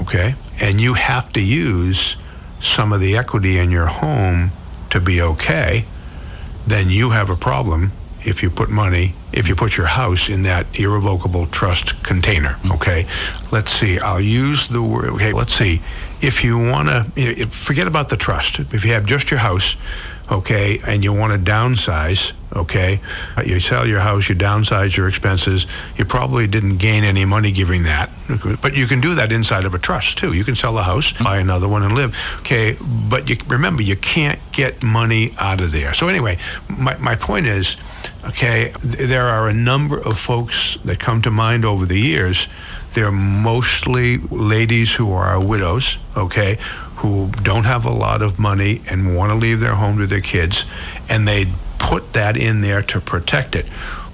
[0.00, 2.16] okay, and you have to use
[2.60, 4.52] some of the equity in your home
[4.88, 5.84] to be okay,
[6.66, 7.92] then you have a problem
[8.24, 12.74] if you put money, if you put your house in that irrevocable trust container, mm.
[12.74, 13.06] okay?
[13.50, 15.80] Let's see, I'll use the word, okay, let's see.
[16.20, 18.60] If you want to, forget about the trust.
[18.60, 19.76] If you have just your house,
[20.30, 23.00] okay, and you want to downsize, okay,
[23.44, 27.84] you sell your house, you downsize your expenses, you probably didn't gain any money giving
[27.84, 28.10] that.
[28.62, 30.32] But you can do that inside of a trust too.
[30.32, 32.16] You can sell a house, buy another one, and live.
[32.40, 32.76] Okay,
[33.08, 35.92] but you, remember, you can't get money out of there.
[35.94, 37.76] So, anyway, my, my point is
[38.24, 42.48] okay, th- there are a number of folks that come to mind over the years.
[42.94, 46.58] They're mostly ladies who are widows, okay,
[47.02, 50.20] who don't have a lot of money and want to leave their home to their
[50.20, 50.64] kids,
[51.08, 51.46] and they
[51.78, 53.66] put that in there to protect it.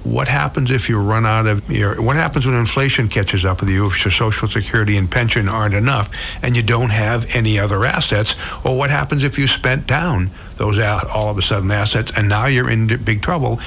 [0.05, 2.01] What happens if you run out of your?
[2.01, 3.87] What happens when inflation catches up with you?
[3.87, 6.09] If your Social Security and pension aren't enough,
[6.43, 10.79] and you don't have any other assets, or what happens if you spent down those
[10.79, 13.61] all of a sudden assets, and now you're in big trouble?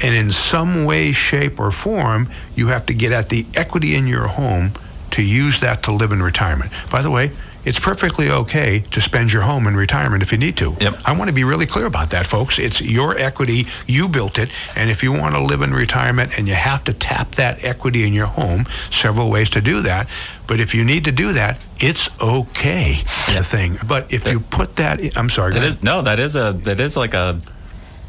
[0.00, 4.06] And in some way, shape, or form, you have to get at the equity in
[4.06, 4.70] your home
[5.10, 6.70] to use that to live in retirement.
[6.92, 7.32] By the way,
[7.68, 10.74] it's perfectly okay to spend your home in retirement if you need to.
[10.80, 10.94] Yep.
[11.04, 12.58] I want to be really clear about that, folks.
[12.58, 13.66] It's your equity.
[13.86, 14.48] You built it.
[14.74, 18.06] And if you want to live in retirement and you have to tap that equity
[18.06, 20.08] in your home, several ways to do that.
[20.46, 22.94] But if you need to do that, it's okay.
[23.42, 23.76] Thing.
[23.86, 25.50] But if you put that, in, I'm sorry.
[25.52, 25.68] go That ahead.
[25.70, 27.38] is no, that is a that is like a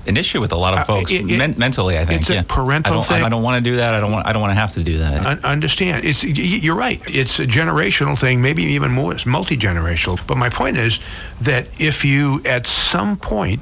[0.08, 1.98] an issue with a lot Uh, of folks it- it- men- mentally.
[1.98, 2.44] I think it's a yeah.
[2.48, 3.24] parental I don't, thing.
[3.24, 3.94] I, don't want to do that.
[3.94, 4.26] I don't want.
[4.28, 5.26] I don't want to have to do that.
[5.26, 10.38] Un- understand it's you're right it's a generational thing maybe even more it's multi-generational but
[10.38, 11.00] my point is
[11.42, 13.62] that if you at some point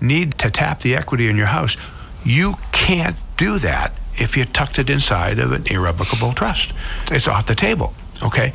[0.00, 1.76] need to tap the equity in your house
[2.24, 6.72] you can't do that if you tucked it inside of an irrevocable trust
[7.10, 8.52] it's off the table okay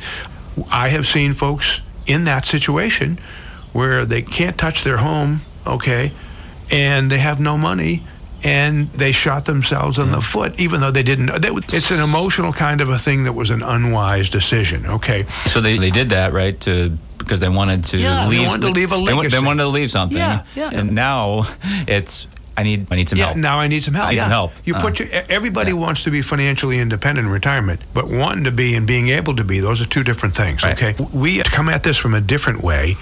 [0.70, 3.18] I have seen folks in that situation
[3.72, 6.12] where they can't touch their home, okay,
[6.72, 8.02] and they have no money
[8.44, 11.26] and they shot themselves in the foot, even though they didn't.
[11.40, 14.84] They, it's an emotional kind of a thing that was an unwise decision.
[14.86, 18.48] Okay, So they, they did that right to because they wanted to Yeah, they leave.
[18.48, 20.18] wanted to leave a they They, wanted to leave something.
[20.18, 20.70] Yeah, yeah.
[20.72, 21.44] And now
[21.86, 23.26] it's I need I need some yeah.
[23.26, 23.36] help.
[23.36, 24.08] Now I need some help.
[24.08, 24.22] I need yeah.
[24.24, 24.52] some help.
[24.64, 28.50] You put Uh, your, everybody wants to be financially independent in retirement, but wanting to
[28.50, 30.64] be and being able to be, those are two different things.
[30.64, 30.74] Right.
[30.82, 32.96] Okay, we come at this from a different way.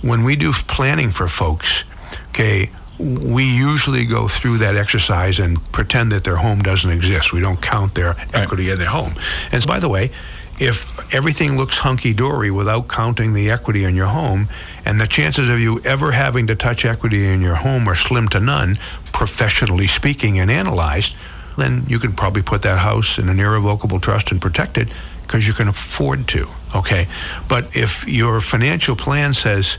[0.00, 1.84] When we do planning for folks,
[2.30, 2.70] okay.
[2.98, 7.32] We usually go through that exercise and pretend that their home doesn't exist.
[7.32, 9.14] We don't count their equity in their home.
[9.52, 10.10] And so, by the way,
[10.58, 14.48] if everything looks hunky dory without counting the equity in your home,
[14.86, 18.28] and the chances of you ever having to touch equity in your home are slim
[18.28, 18.78] to none,
[19.12, 21.14] professionally speaking and analyzed,
[21.58, 24.88] then you can probably put that house in an irrevocable trust and protect it
[25.22, 26.48] because you can afford to.
[26.74, 27.06] Okay.
[27.48, 29.78] But if your financial plan says,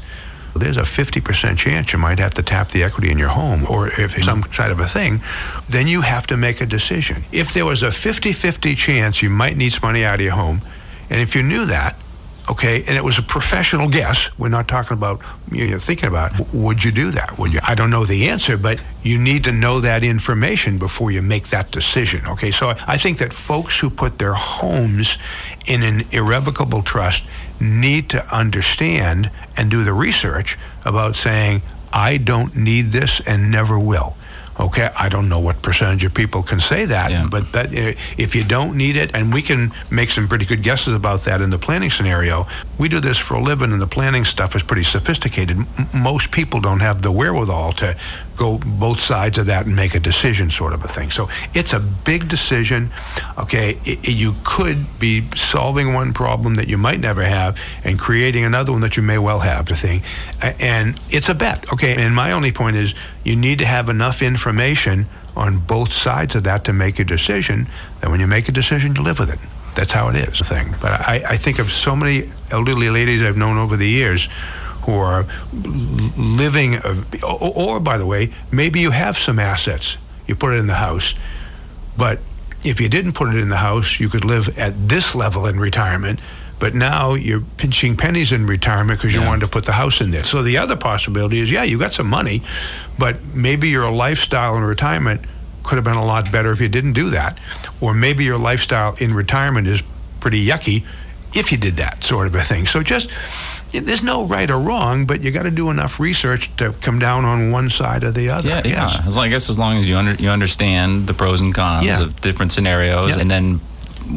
[0.57, 3.87] there's a 50% chance you might have to tap the equity in your home or
[3.87, 5.21] if it's some side of a thing,
[5.69, 7.23] then you have to make a decision.
[7.31, 10.33] If there was a 50 50 chance you might need some money out of your
[10.33, 10.61] home,
[11.09, 11.95] and if you knew that,
[12.49, 16.33] okay, and it was a professional guess, we're not talking about you know, thinking about,
[16.53, 17.37] would you do that?
[17.37, 17.59] Would you?
[17.63, 21.47] I don't know the answer, but you need to know that information before you make
[21.49, 22.51] that decision, okay?
[22.51, 25.17] So I think that folks who put their homes
[25.65, 27.23] in an irrevocable trust
[27.59, 31.61] need to understand and do the research about saying,
[31.93, 34.15] I don't need this and never will.
[34.59, 37.27] Okay, I don't know what percentage of people can say that, Yeah.
[37.29, 40.63] but that uh, if you don't need it, and we can make some pretty good
[40.63, 42.47] guesses about that in the planning scenario.
[42.79, 45.57] We do this for a living, and the planning stuff is pretty sophisticated.
[45.57, 47.95] M- most people don't have the wherewithal to
[48.37, 51.09] go both sides of that and make a decision, sort of a thing.
[51.11, 52.91] So it's a big decision.
[53.37, 57.97] Okay, I- I- you could be solving one problem that you might never have and
[57.99, 59.65] creating another one that you may well have.
[59.65, 60.03] The thing,
[60.59, 61.65] and it's a bet.
[61.73, 66.35] Okay, and my only point is you need to have enough information on both sides
[66.35, 67.67] of that to make a decision.
[68.01, 69.39] That when you make a decision, you live with it.
[69.75, 70.39] That's how it is.
[70.39, 70.75] The thing.
[70.81, 74.29] But I, I think of so many elderly ladies I've known over the years
[74.87, 75.25] who are
[76.17, 79.97] living, a, or, or by the way, maybe you have some assets.
[80.27, 81.13] You put it in the house,
[81.97, 82.19] but
[82.63, 85.59] if you didn't put it in the house, you could live at this level in
[85.59, 86.19] retirement.
[86.59, 89.27] But now you're pinching pennies in retirement because you Yeah.
[89.27, 90.23] wanted to put the house in there.
[90.23, 92.41] So the other possibility is, yeah, you got some money,
[92.97, 95.21] but maybe your lifestyle in retirement
[95.63, 97.37] could have been a lot better if you didn't do that.
[97.81, 99.83] Or maybe your lifestyle in retirement is
[100.21, 100.83] pretty yucky
[101.35, 102.65] if you did that sort of a thing.
[102.65, 103.11] So just
[103.71, 107.25] there's no right or wrong, but you got to do enough research to come down
[107.25, 108.49] on one side or the other.
[108.49, 108.97] Yeah, yes.
[108.99, 109.07] yeah.
[109.07, 111.85] As long, I guess as long as you under, you understand the pros and cons
[111.85, 112.01] Yeah.
[112.03, 113.19] of different scenarios, Yeah.
[113.19, 113.59] and then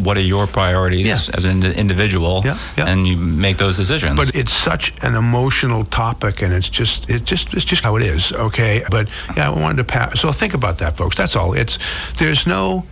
[0.05, 1.19] what are your priorities Yeah.
[1.37, 2.87] as an individual, Yeah, yeah.
[2.87, 4.17] and you make those decisions.
[4.17, 8.05] But it's such an emotional topic, and it's just it just it's just how it
[8.05, 8.33] is.
[8.33, 10.21] Okay, but yeah, I wanted to pass.
[10.21, 11.17] So think about that, folks.
[11.17, 11.55] That's all.
[11.55, 11.79] It's
[12.19, 12.85] there's no.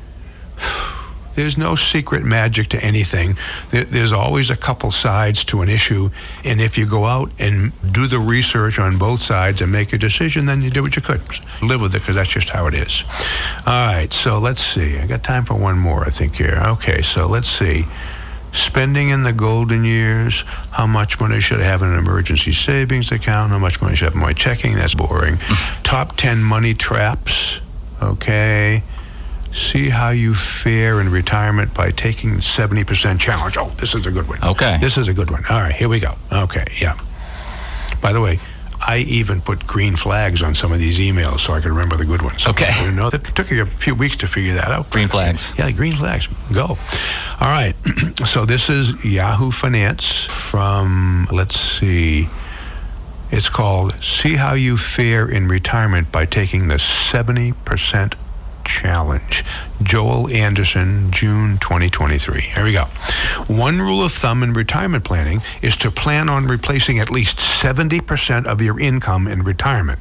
[1.39, 3.37] There's no secret magic to anything.
[3.71, 6.11] There's always a couple sides to an issue.
[6.45, 9.99] And if you go out and do the research on both sides and make a
[9.99, 11.23] decision, then you did what you could.
[11.63, 13.05] Live with it because that's just how it is.
[13.65, 14.99] All right, so let's see.
[14.99, 16.61] I got time for one more, I think, here.
[16.61, 17.87] Okay, so let's see.
[18.51, 23.13] Spending in the golden years, how much money should I have in an emergency savings
[23.13, 23.53] account?
[23.53, 24.75] How much money should I have in my checking?
[24.75, 25.37] That's boring.
[25.85, 27.61] Top 10 money traps.
[28.03, 28.83] Okay.
[29.53, 33.57] See how you fare in retirement by taking the 70% challenge.
[33.59, 34.43] Oh, this is a good one.
[34.43, 34.79] Okay.
[34.81, 35.45] This is a good one.
[35.51, 36.15] All right, here we go.
[36.33, 36.99] Okay, yeah.
[38.01, 38.39] By the way,
[38.81, 42.05] I even put green flags on some of these emails so I could remember the
[42.05, 42.47] good ones.
[42.47, 42.71] Okay.
[42.85, 44.91] You know, it took you a few weeks to figure that out.
[44.91, 45.53] Green flags.
[45.59, 46.29] Yeah, green flags.
[46.55, 46.67] Go.
[46.67, 46.79] All
[47.41, 47.75] right.
[48.27, 52.29] so this is Yahoo Finance from, let's see,
[53.31, 58.15] it's called See How You Fare in Retirement by Taking the 70%
[58.69, 59.45] Challenge.
[59.83, 62.41] Joel Anderson, June 2023.
[62.43, 62.85] Here we go.
[63.49, 68.45] One rule of thumb in retirement planning is to plan on replacing at least 70%
[68.45, 70.01] of your income in retirement.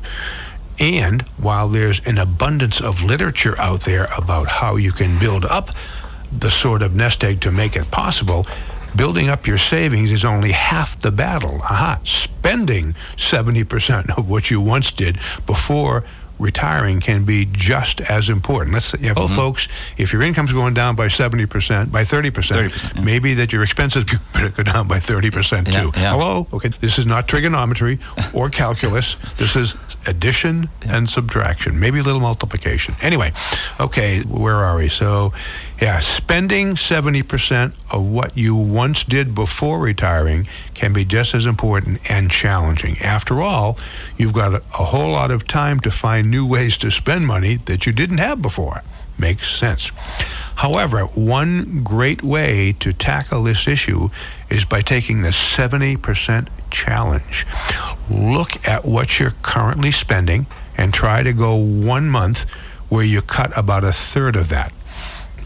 [0.79, 5.69] And while there's an abundance of literature out there about how you can build up
[6.37, 8.45] the sort of nest egg to make it possible,
[8.95, 11.61] building up your savings is only half the battle.
[11.63, 15.15] Aha, spending 70% of what you once did
[15.45, 16.03] before
[16.39, 18.73] retiring can be just as important.
[18.73, 19.67] Let's say, oh, folks,
[19.97, 23.01] if your income's going down by 70%, by 30%, 30%, yeah.
[23.01, 25.71] maybe that your expenses better go down by 30% too.
[25.71, 26.11] Yeah, yeah.
[26.11, 26.47] Hello?
[26.53, 27.99] Okay, this is not trigonometry
[28.33, 29.15] or calculus.
[29.35, 29.75] This is
[30.05, 32.95] addition and subtraction, maybe a little multiplication.
[33.01, 33.31] Anyway,
[33.79, 34.89] okay, where are we?
[34.89, 35.33] So
[35.79, 41.99] Yeah, spending 70% of what you once did before retiring can be just as important
[42.09, 42.97] and challenging.
[42.99, 43.77] After all,
[44.17, 47.85] you've got a, whole lot of time to find new ways to spend money that
[47.85, 48.81] you didn't have before.
[49.19, 49.91] Makes sense.
[50.55, 54.09] However, one great way to tackle this issue
[54.49, 57.45] is by taking the 70% challenge.
[58.09, 62.49] Look at what you're currently spending and try to go one month
[62.89, 64.73] where you cut about a third of that.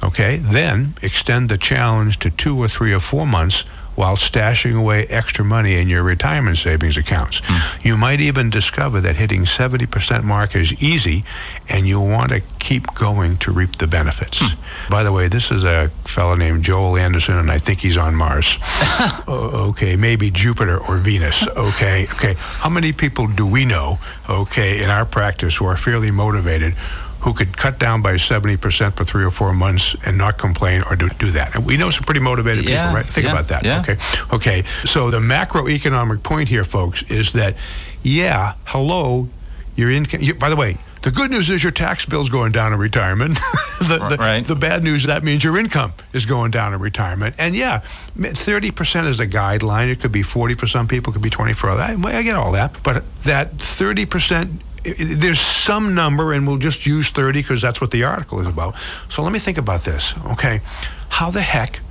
[0.03, 3.63] Okay, then extend the challenge to two or three or four months
[3.95, 7.41] while stashing away extra money in your retirement savings accounts.
[7.41, 7.85] Mm.
[7.85, 11.23] You might even discover that hitting 70% mark is easy
[11.67, 14.39] and you'll want to keep going to reap the benefits.
[14.39, 14.89] Mm.
[14.89, 18.15] By the way, this is a fellow named Joel Anderson and I think he's on
[18.15, 18.57] Mars.
[19.27, 21.47] okay, maybe Jupiter or Venus.
[21.49, 22.35] Okay, okay.
[22.37, 23.99] How many people do we know,
[24.29, 26.75] okay, in our practice who are fairly motivated
[27.21, 30.95] who could cut down by 70% for three or four months and not complain or
[30.95, 31.55] do, do that.
[31.55, 33.05] And we know some pretty motivated yeah, people, right?
[33.05, 33.63] Think yeah, about that.
[33.63, 33.81] Yeah.
[33.81, 33.97] Okay.
[34.33, 34.63] Okay.
[34.85, 37.55] So the macroeconomic point here, folks, is that,
[38.01, 39.29] yeah, hello,
[39.75, 40.21] your income.
[40.21, 43.33] You, by the way, the good news is your tax bill's going down in retirement.
[43.79, 44.45] the, the, right.
[44.45, 47.35] the, bad news that means your income is going down in retirement.
[47.37, 47.81] And yeah,
[48.17, 49.91] 30% is a guideline.
[49.91, 52.03] It could be 40 for some people, it could be 20 for others.
[52.03, 52.77] I, I get all that.
[52.83, 58.03] But that 30% there's some number, and we'll just use 30 because that's what the
[58.03, 58.75] article is about.
[59.09, 60.61] So let me think about this, okay?
[61.09, 61.81] How the heck,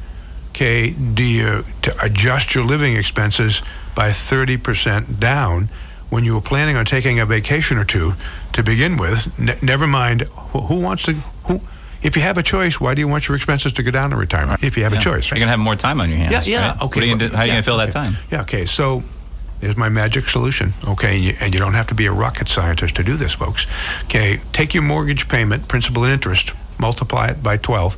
[0.50, 1.64] okay, do you
[2.02, 3.62] adjust your living expenses
[3.94, 5.68] by 30% down
[6.08, 8.12] when you were planning on taking a vacation or two
[8.52, 9.38] to begin with?
[9.38, 11.12] Ne- never mind who, who wants to,
[11.46, 11.60] who,
[12.02, 14.18] if you have a choice, why do you want your expenses to go down in
[14.18, 14.64] retirement?
[14.64, 14.98] If you have yeah.
[14.98, 15.38] a choice, right?
[15.38, 16.48] You're gonna have more time on your hands.
[16.48, 16.72] Yeah, yeah.
[16.72, 16.82] Right?
[16.82, 17.06] Okay.
[17.06, 17.86] You do, how are you yeah, gonna fill okay.
[17.86, 18.14] that time?
[18.30, 18.42] Yeah.
[18.42, 18.66] Okay.
[18.66, 19.02] So
[19.60, 20.72] there's my magic solution.
[20.88, 23.34] Okay, and you, and you don't have to be a rocket scientist to do this,
[23.34, 23.66] folks.
[24.04, 27.96] Okay, take your mortgage payment, principal and interest, multiply it by 12,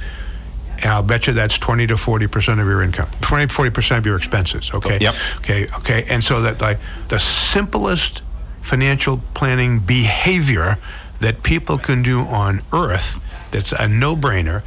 [0.79, 3.71] and I'll bet you that's 20 to 40 percent of your income, 20 to 40
[3.71, 4.73] percent of your expenses.
[4.75, 4.99] Okay.
[5.01, 5.15] Yep.
[5.39, 5.67] Okay.
[5.79, 6.05] Okay.
[6.09, 8.23] And so that like the simplest
[8.63, 10.79] financial planning behavior
[11.21, 13.21] that people can do on Earth,
[13.53, 14.63] that's a no-brainer,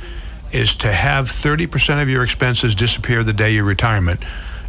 [0.54, 4.22] is to have 30 percent of your expenses disappear the day you retirement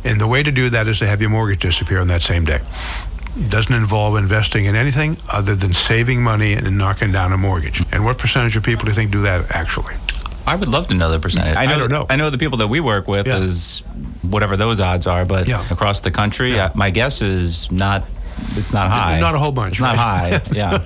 [0.06, 2.44] and the way to do that is to have your mortgage disappear on that same
[2.44, 2.60] day.
[3.38, 7.82] It doesn't involve investing in anything other than saving money and knocking down a mortgage.
[7.92, 9.94] And what percentage of people do you think do that actually?
[10.46, 11.56] I would love to know the percentage.
[11.56, 12.06] I know, don't know.
[12.08, 13.38] I know the people that we work with Yeah.
[13.38, 13.80] is
[14.22, 15.62] whatever those odds are, but Yeah.
[15.70, 16.70] across the country, Yeah.
[16.74, 18.04] my guess is not.
[18.54, 19.18] It's not high.
[19.18, 20.32] Not a whole bunch, It's not right?
[20.32, 20.40] high.
[20.52, 20.78] Yeah.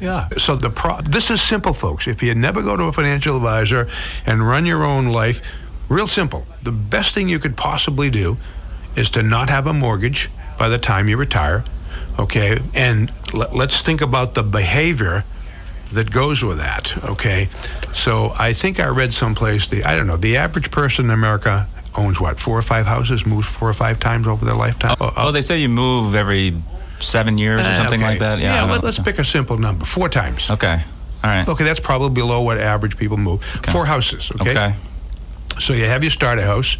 [0.00, 0.28] Yeah.
[0.38, 2.06] So the pro- this is simple, folks.
[2.08, 3.86] If you never go to a financial advisor
[4.26, 5.40] and run your own life,
[5.88, 6.46] real simple.
[6.62, 8.36] The best thing you could possibly do
[8.96, 11.64] is to not have a mortgage by the time you retire.
[12.18, 15.24] Okay, and l- let's think about the behavior
[15.92, 16.96] that goes with that.
[17.04, 17.48] Okay,
[17.92, 21.66] so I think I read someplace the I don't know the average person in America
[21.96, 24.96] owns what four or five houses, moves four or five times over their lifetime.
[25.00, 26.54] Oh, oh, they say you move every
[27.00, 28.10] seven years or Eh, something okay.
[28.10, 28.38] like that.
[28.38, 28.64] Yeah.
[28.66, 28.72] Yeah.
[28.72, 29.84] Let, us pick a simple number.
[29.84, 30.50] Four times.
[30.50, 30.82] Okay.
[31.22, 31.48] All right.
[31.48, 33.42] Okay, that's probably below what average people move.
[33.44, 34.30] Four houses.
[34.40, 34.50] Okay?
[34.52, 34.74] Okay.
[35.60, 36.76] So you have your starter house,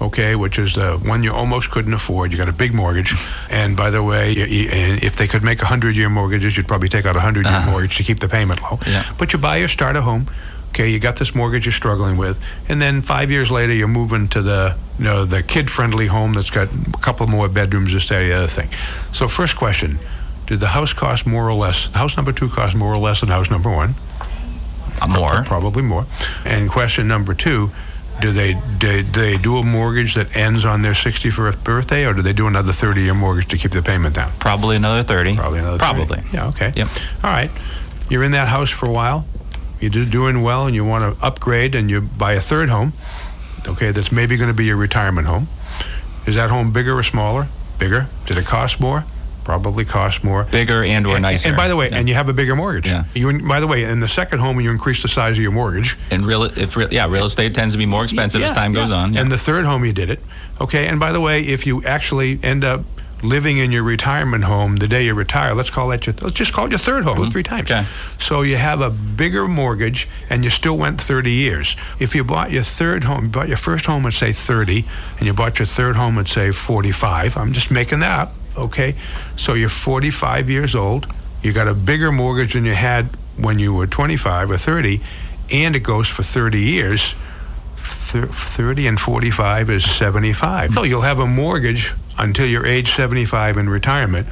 [0.00, 2.32] okay, which is the one you almost couldn't afford.
[2.32, 3.14] You got a big mortgage,
[3.50, 4.68] and by the way, you, you,
[5.02, 7.70] if they could make hundred-year mortgages, you'd probably take out a hundred-year Uh-huh.
[7.70, 8.78] mortgage to keep the payment low.
[8.86, 9.04] Yeah.
[9.18, 10.26] But you buy your starter home.
[10.70, 14.28] Okay, you got this mortgage you're struggling with, and then five years later, you're moving
[14.28, 18.20] to the you know the kid-friendly home that's got a couple more bedrooms, this, that,
[18.20, 18.68] the other thing.
[19.12, 19.98] So, first question:
[20.46, 21.86] Did the house cost more or less?
[21.94, 23.94] House number two cost more or less than house number one?
[25.02, 25.42] Uh, More.
[25.44, 26.04] Probably more.
[26.44, 27.70] And question number two,
[28.20, 32.22] do they do they do a mortgage that ends on their 61st birthday, or do
[32.22, 34.30] they do another 30-year mortgage to keep the payment down?
[34.38, 35.36] Probably another thirty.
[35.36, 36.06] Probably another 30.
[36.06, 36.22] Probably.
[36.32, 36.48] Yeah.
[36.48, 36.72] Okay.
[36.74, 36.88] Yep.
[37.24, 37.50] All right.
[38.08, 39.26] You're in that house for a while.
[39.80, 42.92] You're doing well, and you want to upgrade, and you buy a third home.
[43.66, 45.48] Okay, that's maybe going to be your retirement home.
[46.26, 47.46] Is that home bigger or smaller?
[47.78, 48.06] Bigger.
[48.26, 49.04] Did it cost more?
[49.44, 50.44] Probably cost more.
[50.44, 51.48] Bigger and or nicer.
[51.48, 51.98] And by the way, Yeah.
[51.98, 52.88] and you have a bigger mortgage.
[52.88, 53.04] Yeah.
[53.14, 55.96] You, by the way, in the second home, you increase the size of your mortgage.
[56.10, 58.72] and real, if real, yeah, real estate tends to be more expensive as Yeah, time
[58.72, 59.14] goes on.
[59.14, 59.20] Yeah.
[59.20, 60.20] And the third home you did it.
[60.60, 60.86] Okay.
[60.86, 62.82] And by the way, if you actually end up
[63.22, 66.52] living in your retirement home the day you retire, let's call that your let's just
[66.54, 67.30] call it your third home mm-hmm.
[67.30, 67.70] three times.
[67.70, 67.84] Okay.
[68.18, 71.76] So you have a bigger mortgage and you still went 30 years.
[71.98, 74.84] If you bought your third home, you bought your first home at say 30
[75.18, 78.94] and you bought your third home at say 45, I'm just making that up, okay?
[79.36, 81.06] So you're 45 years old,
[81.42, 83.06] you got a bigger mortgage than you had
[83.38, 85.00] when you were 25 or 30
[85.52, 87.14] and it goes for 30 years.
[87.76, 90.74] 30 and 45 is 75.
[90.74, 94.26] So you'll have a mortgage until you're age 75 in retirement,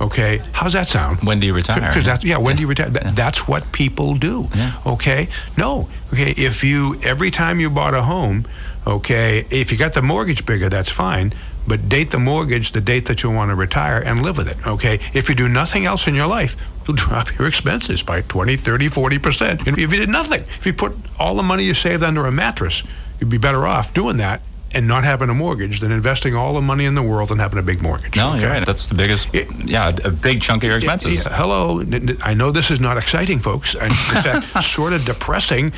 [0.00, 1.18] Okay, how's that sound?
[1.22, 1.80] When do you retire?
[1.80, 2.38] Because that's yeah.
[2.38, 2.88] When do you retire?
[2.88, 4.48] That, That's what people do.
[4.54, 4.72] Yeah.
[4.86, 5.28] Okay.
[5.58, 5.88] No.
[6.12, 6.30] Okay.
[6.36, 8.46] If you every time you bought a home,
[8.86, 11.34] okay, if you got the mortgage bigger, that's fine.
[11.66, 14.56] But date the mortgage the date that you want to retire and live with it.
[14.66, 14.98] Okay.
[15.14, 16.56] If you do nothing else in your life,
[16.86, 19.66] you'll drop your expenses by 20, 30, 40 percent.
[19.66, 22.82] If you did nothing, if you put all the money you saved under a mattress,
[23.20, 24.42] you'd be better off doing that
[24.72, 27.58] and not having a mortgage than investing all the money in the world and having
[27.58, 28.16] a big mortgage.
[28.16, 28.40] No, okay?
[28.40, 28.64] you're right.
[28.66, 29.28] That's the biggest.
[29.64, 31.26] Yeah, a big chunk of your expenses.
[31.26, 31.82] Yeah, hello.
[32.22, 33.74] I know this is not exciting, folks.
[33.74, 35.72] And in fact, sort of depressing.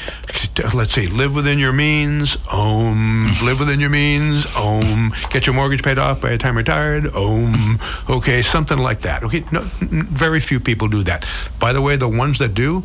[0.74, 1.07] Let's see.
[1.07, 2.36] Live within your means.
[2.53, 3.32] Om.
[3.43, 4.47] live within your means.
[4.57, 5.12] Om.
[5.30, 7.07] Get your mortgage paid off by the time retired.
[7.14, 7.78] Om.
[8.11, 9.22] Okay, something like that.
[9.24, 9.45] Okay.
[9.51, 11.26] No, n- very few people do that.
[11.59, 12.82] By the way, the ones that do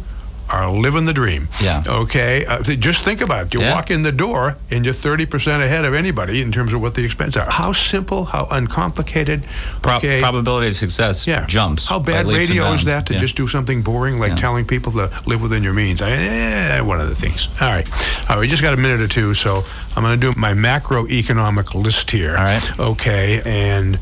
[0.50, 1.48] are living the dream.
[1.62, 1.84] Yeah.
[1.88, 2.46] Okay.
[2.46, 3.54] Uh, just think about it.
[3.54, 3.74] You Yeah.
[3.74, 7.04] walk in the door and you're 30% ahead of anybody in terms of what the
[7.04, 7.50] expenses are.
[7.52, 9.44] How simple, how uncomplicated.
[9.82, 10.20] Pro- okay.
[10.22, 11.46] Probability of success Yeah.
[11.48, 11.88] jumps.
[11.88, 13.20] How bad radio is that to Yeah.
[13.20, 16.02] just do something boring like telling people to live within your means?
[16.02, 17.48] I, eh, one of the things.
[17.62, 17.88] All right.
[18.30, 18.40] All right.
[18.40, 22.12] We just got a minute or two, so I'm going to do my macroeconomic list
[22.12, 22.38] here.
[22.38, 22.80] All right.
[22.80, 23.42] Okay.
[23.46, 24.00] And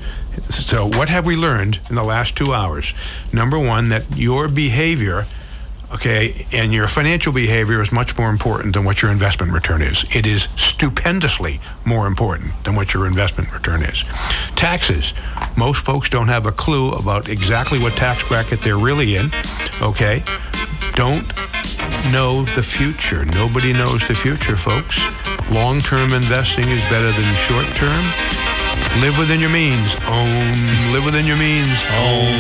[0.50, 2.94] so, what have we learned in the last two hours?
[3.32, 5.26] Number one, that your behavior.
[5.94, 10.04] Okay, and your financial behavior is much more important than what your investment return is.
[10.16, 14.04] It is stupendously more important than what your investment return is.
[14.56, 15.14] Taxes.
[15.56, 19.30] Most folks don't have a clue about exactly what tax bracket they're really in.
[19.82, 20.24] Okay,
[20.96, 21.28] don't
[22.12, 23.26] know the future.
[23.26, 25.00] Nobody knows the future, folks.
[25.52, 28.55] Long term investing is better than short term.
[29.00, 29.96] Live within your means.
[30.08, 30.92] Om.
[30.92, 31.84] Live within your means.
[31.92, 32.32] Om.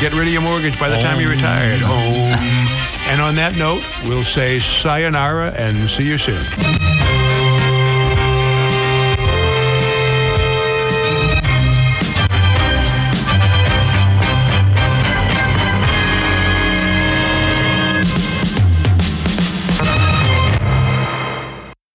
[0.00, 1.82] Get rid of your mortgage by the time you're retired.
[1.82, 2.68] Om.
[3.12, 6.40] And on that note, we'll say sayonara and see you soon.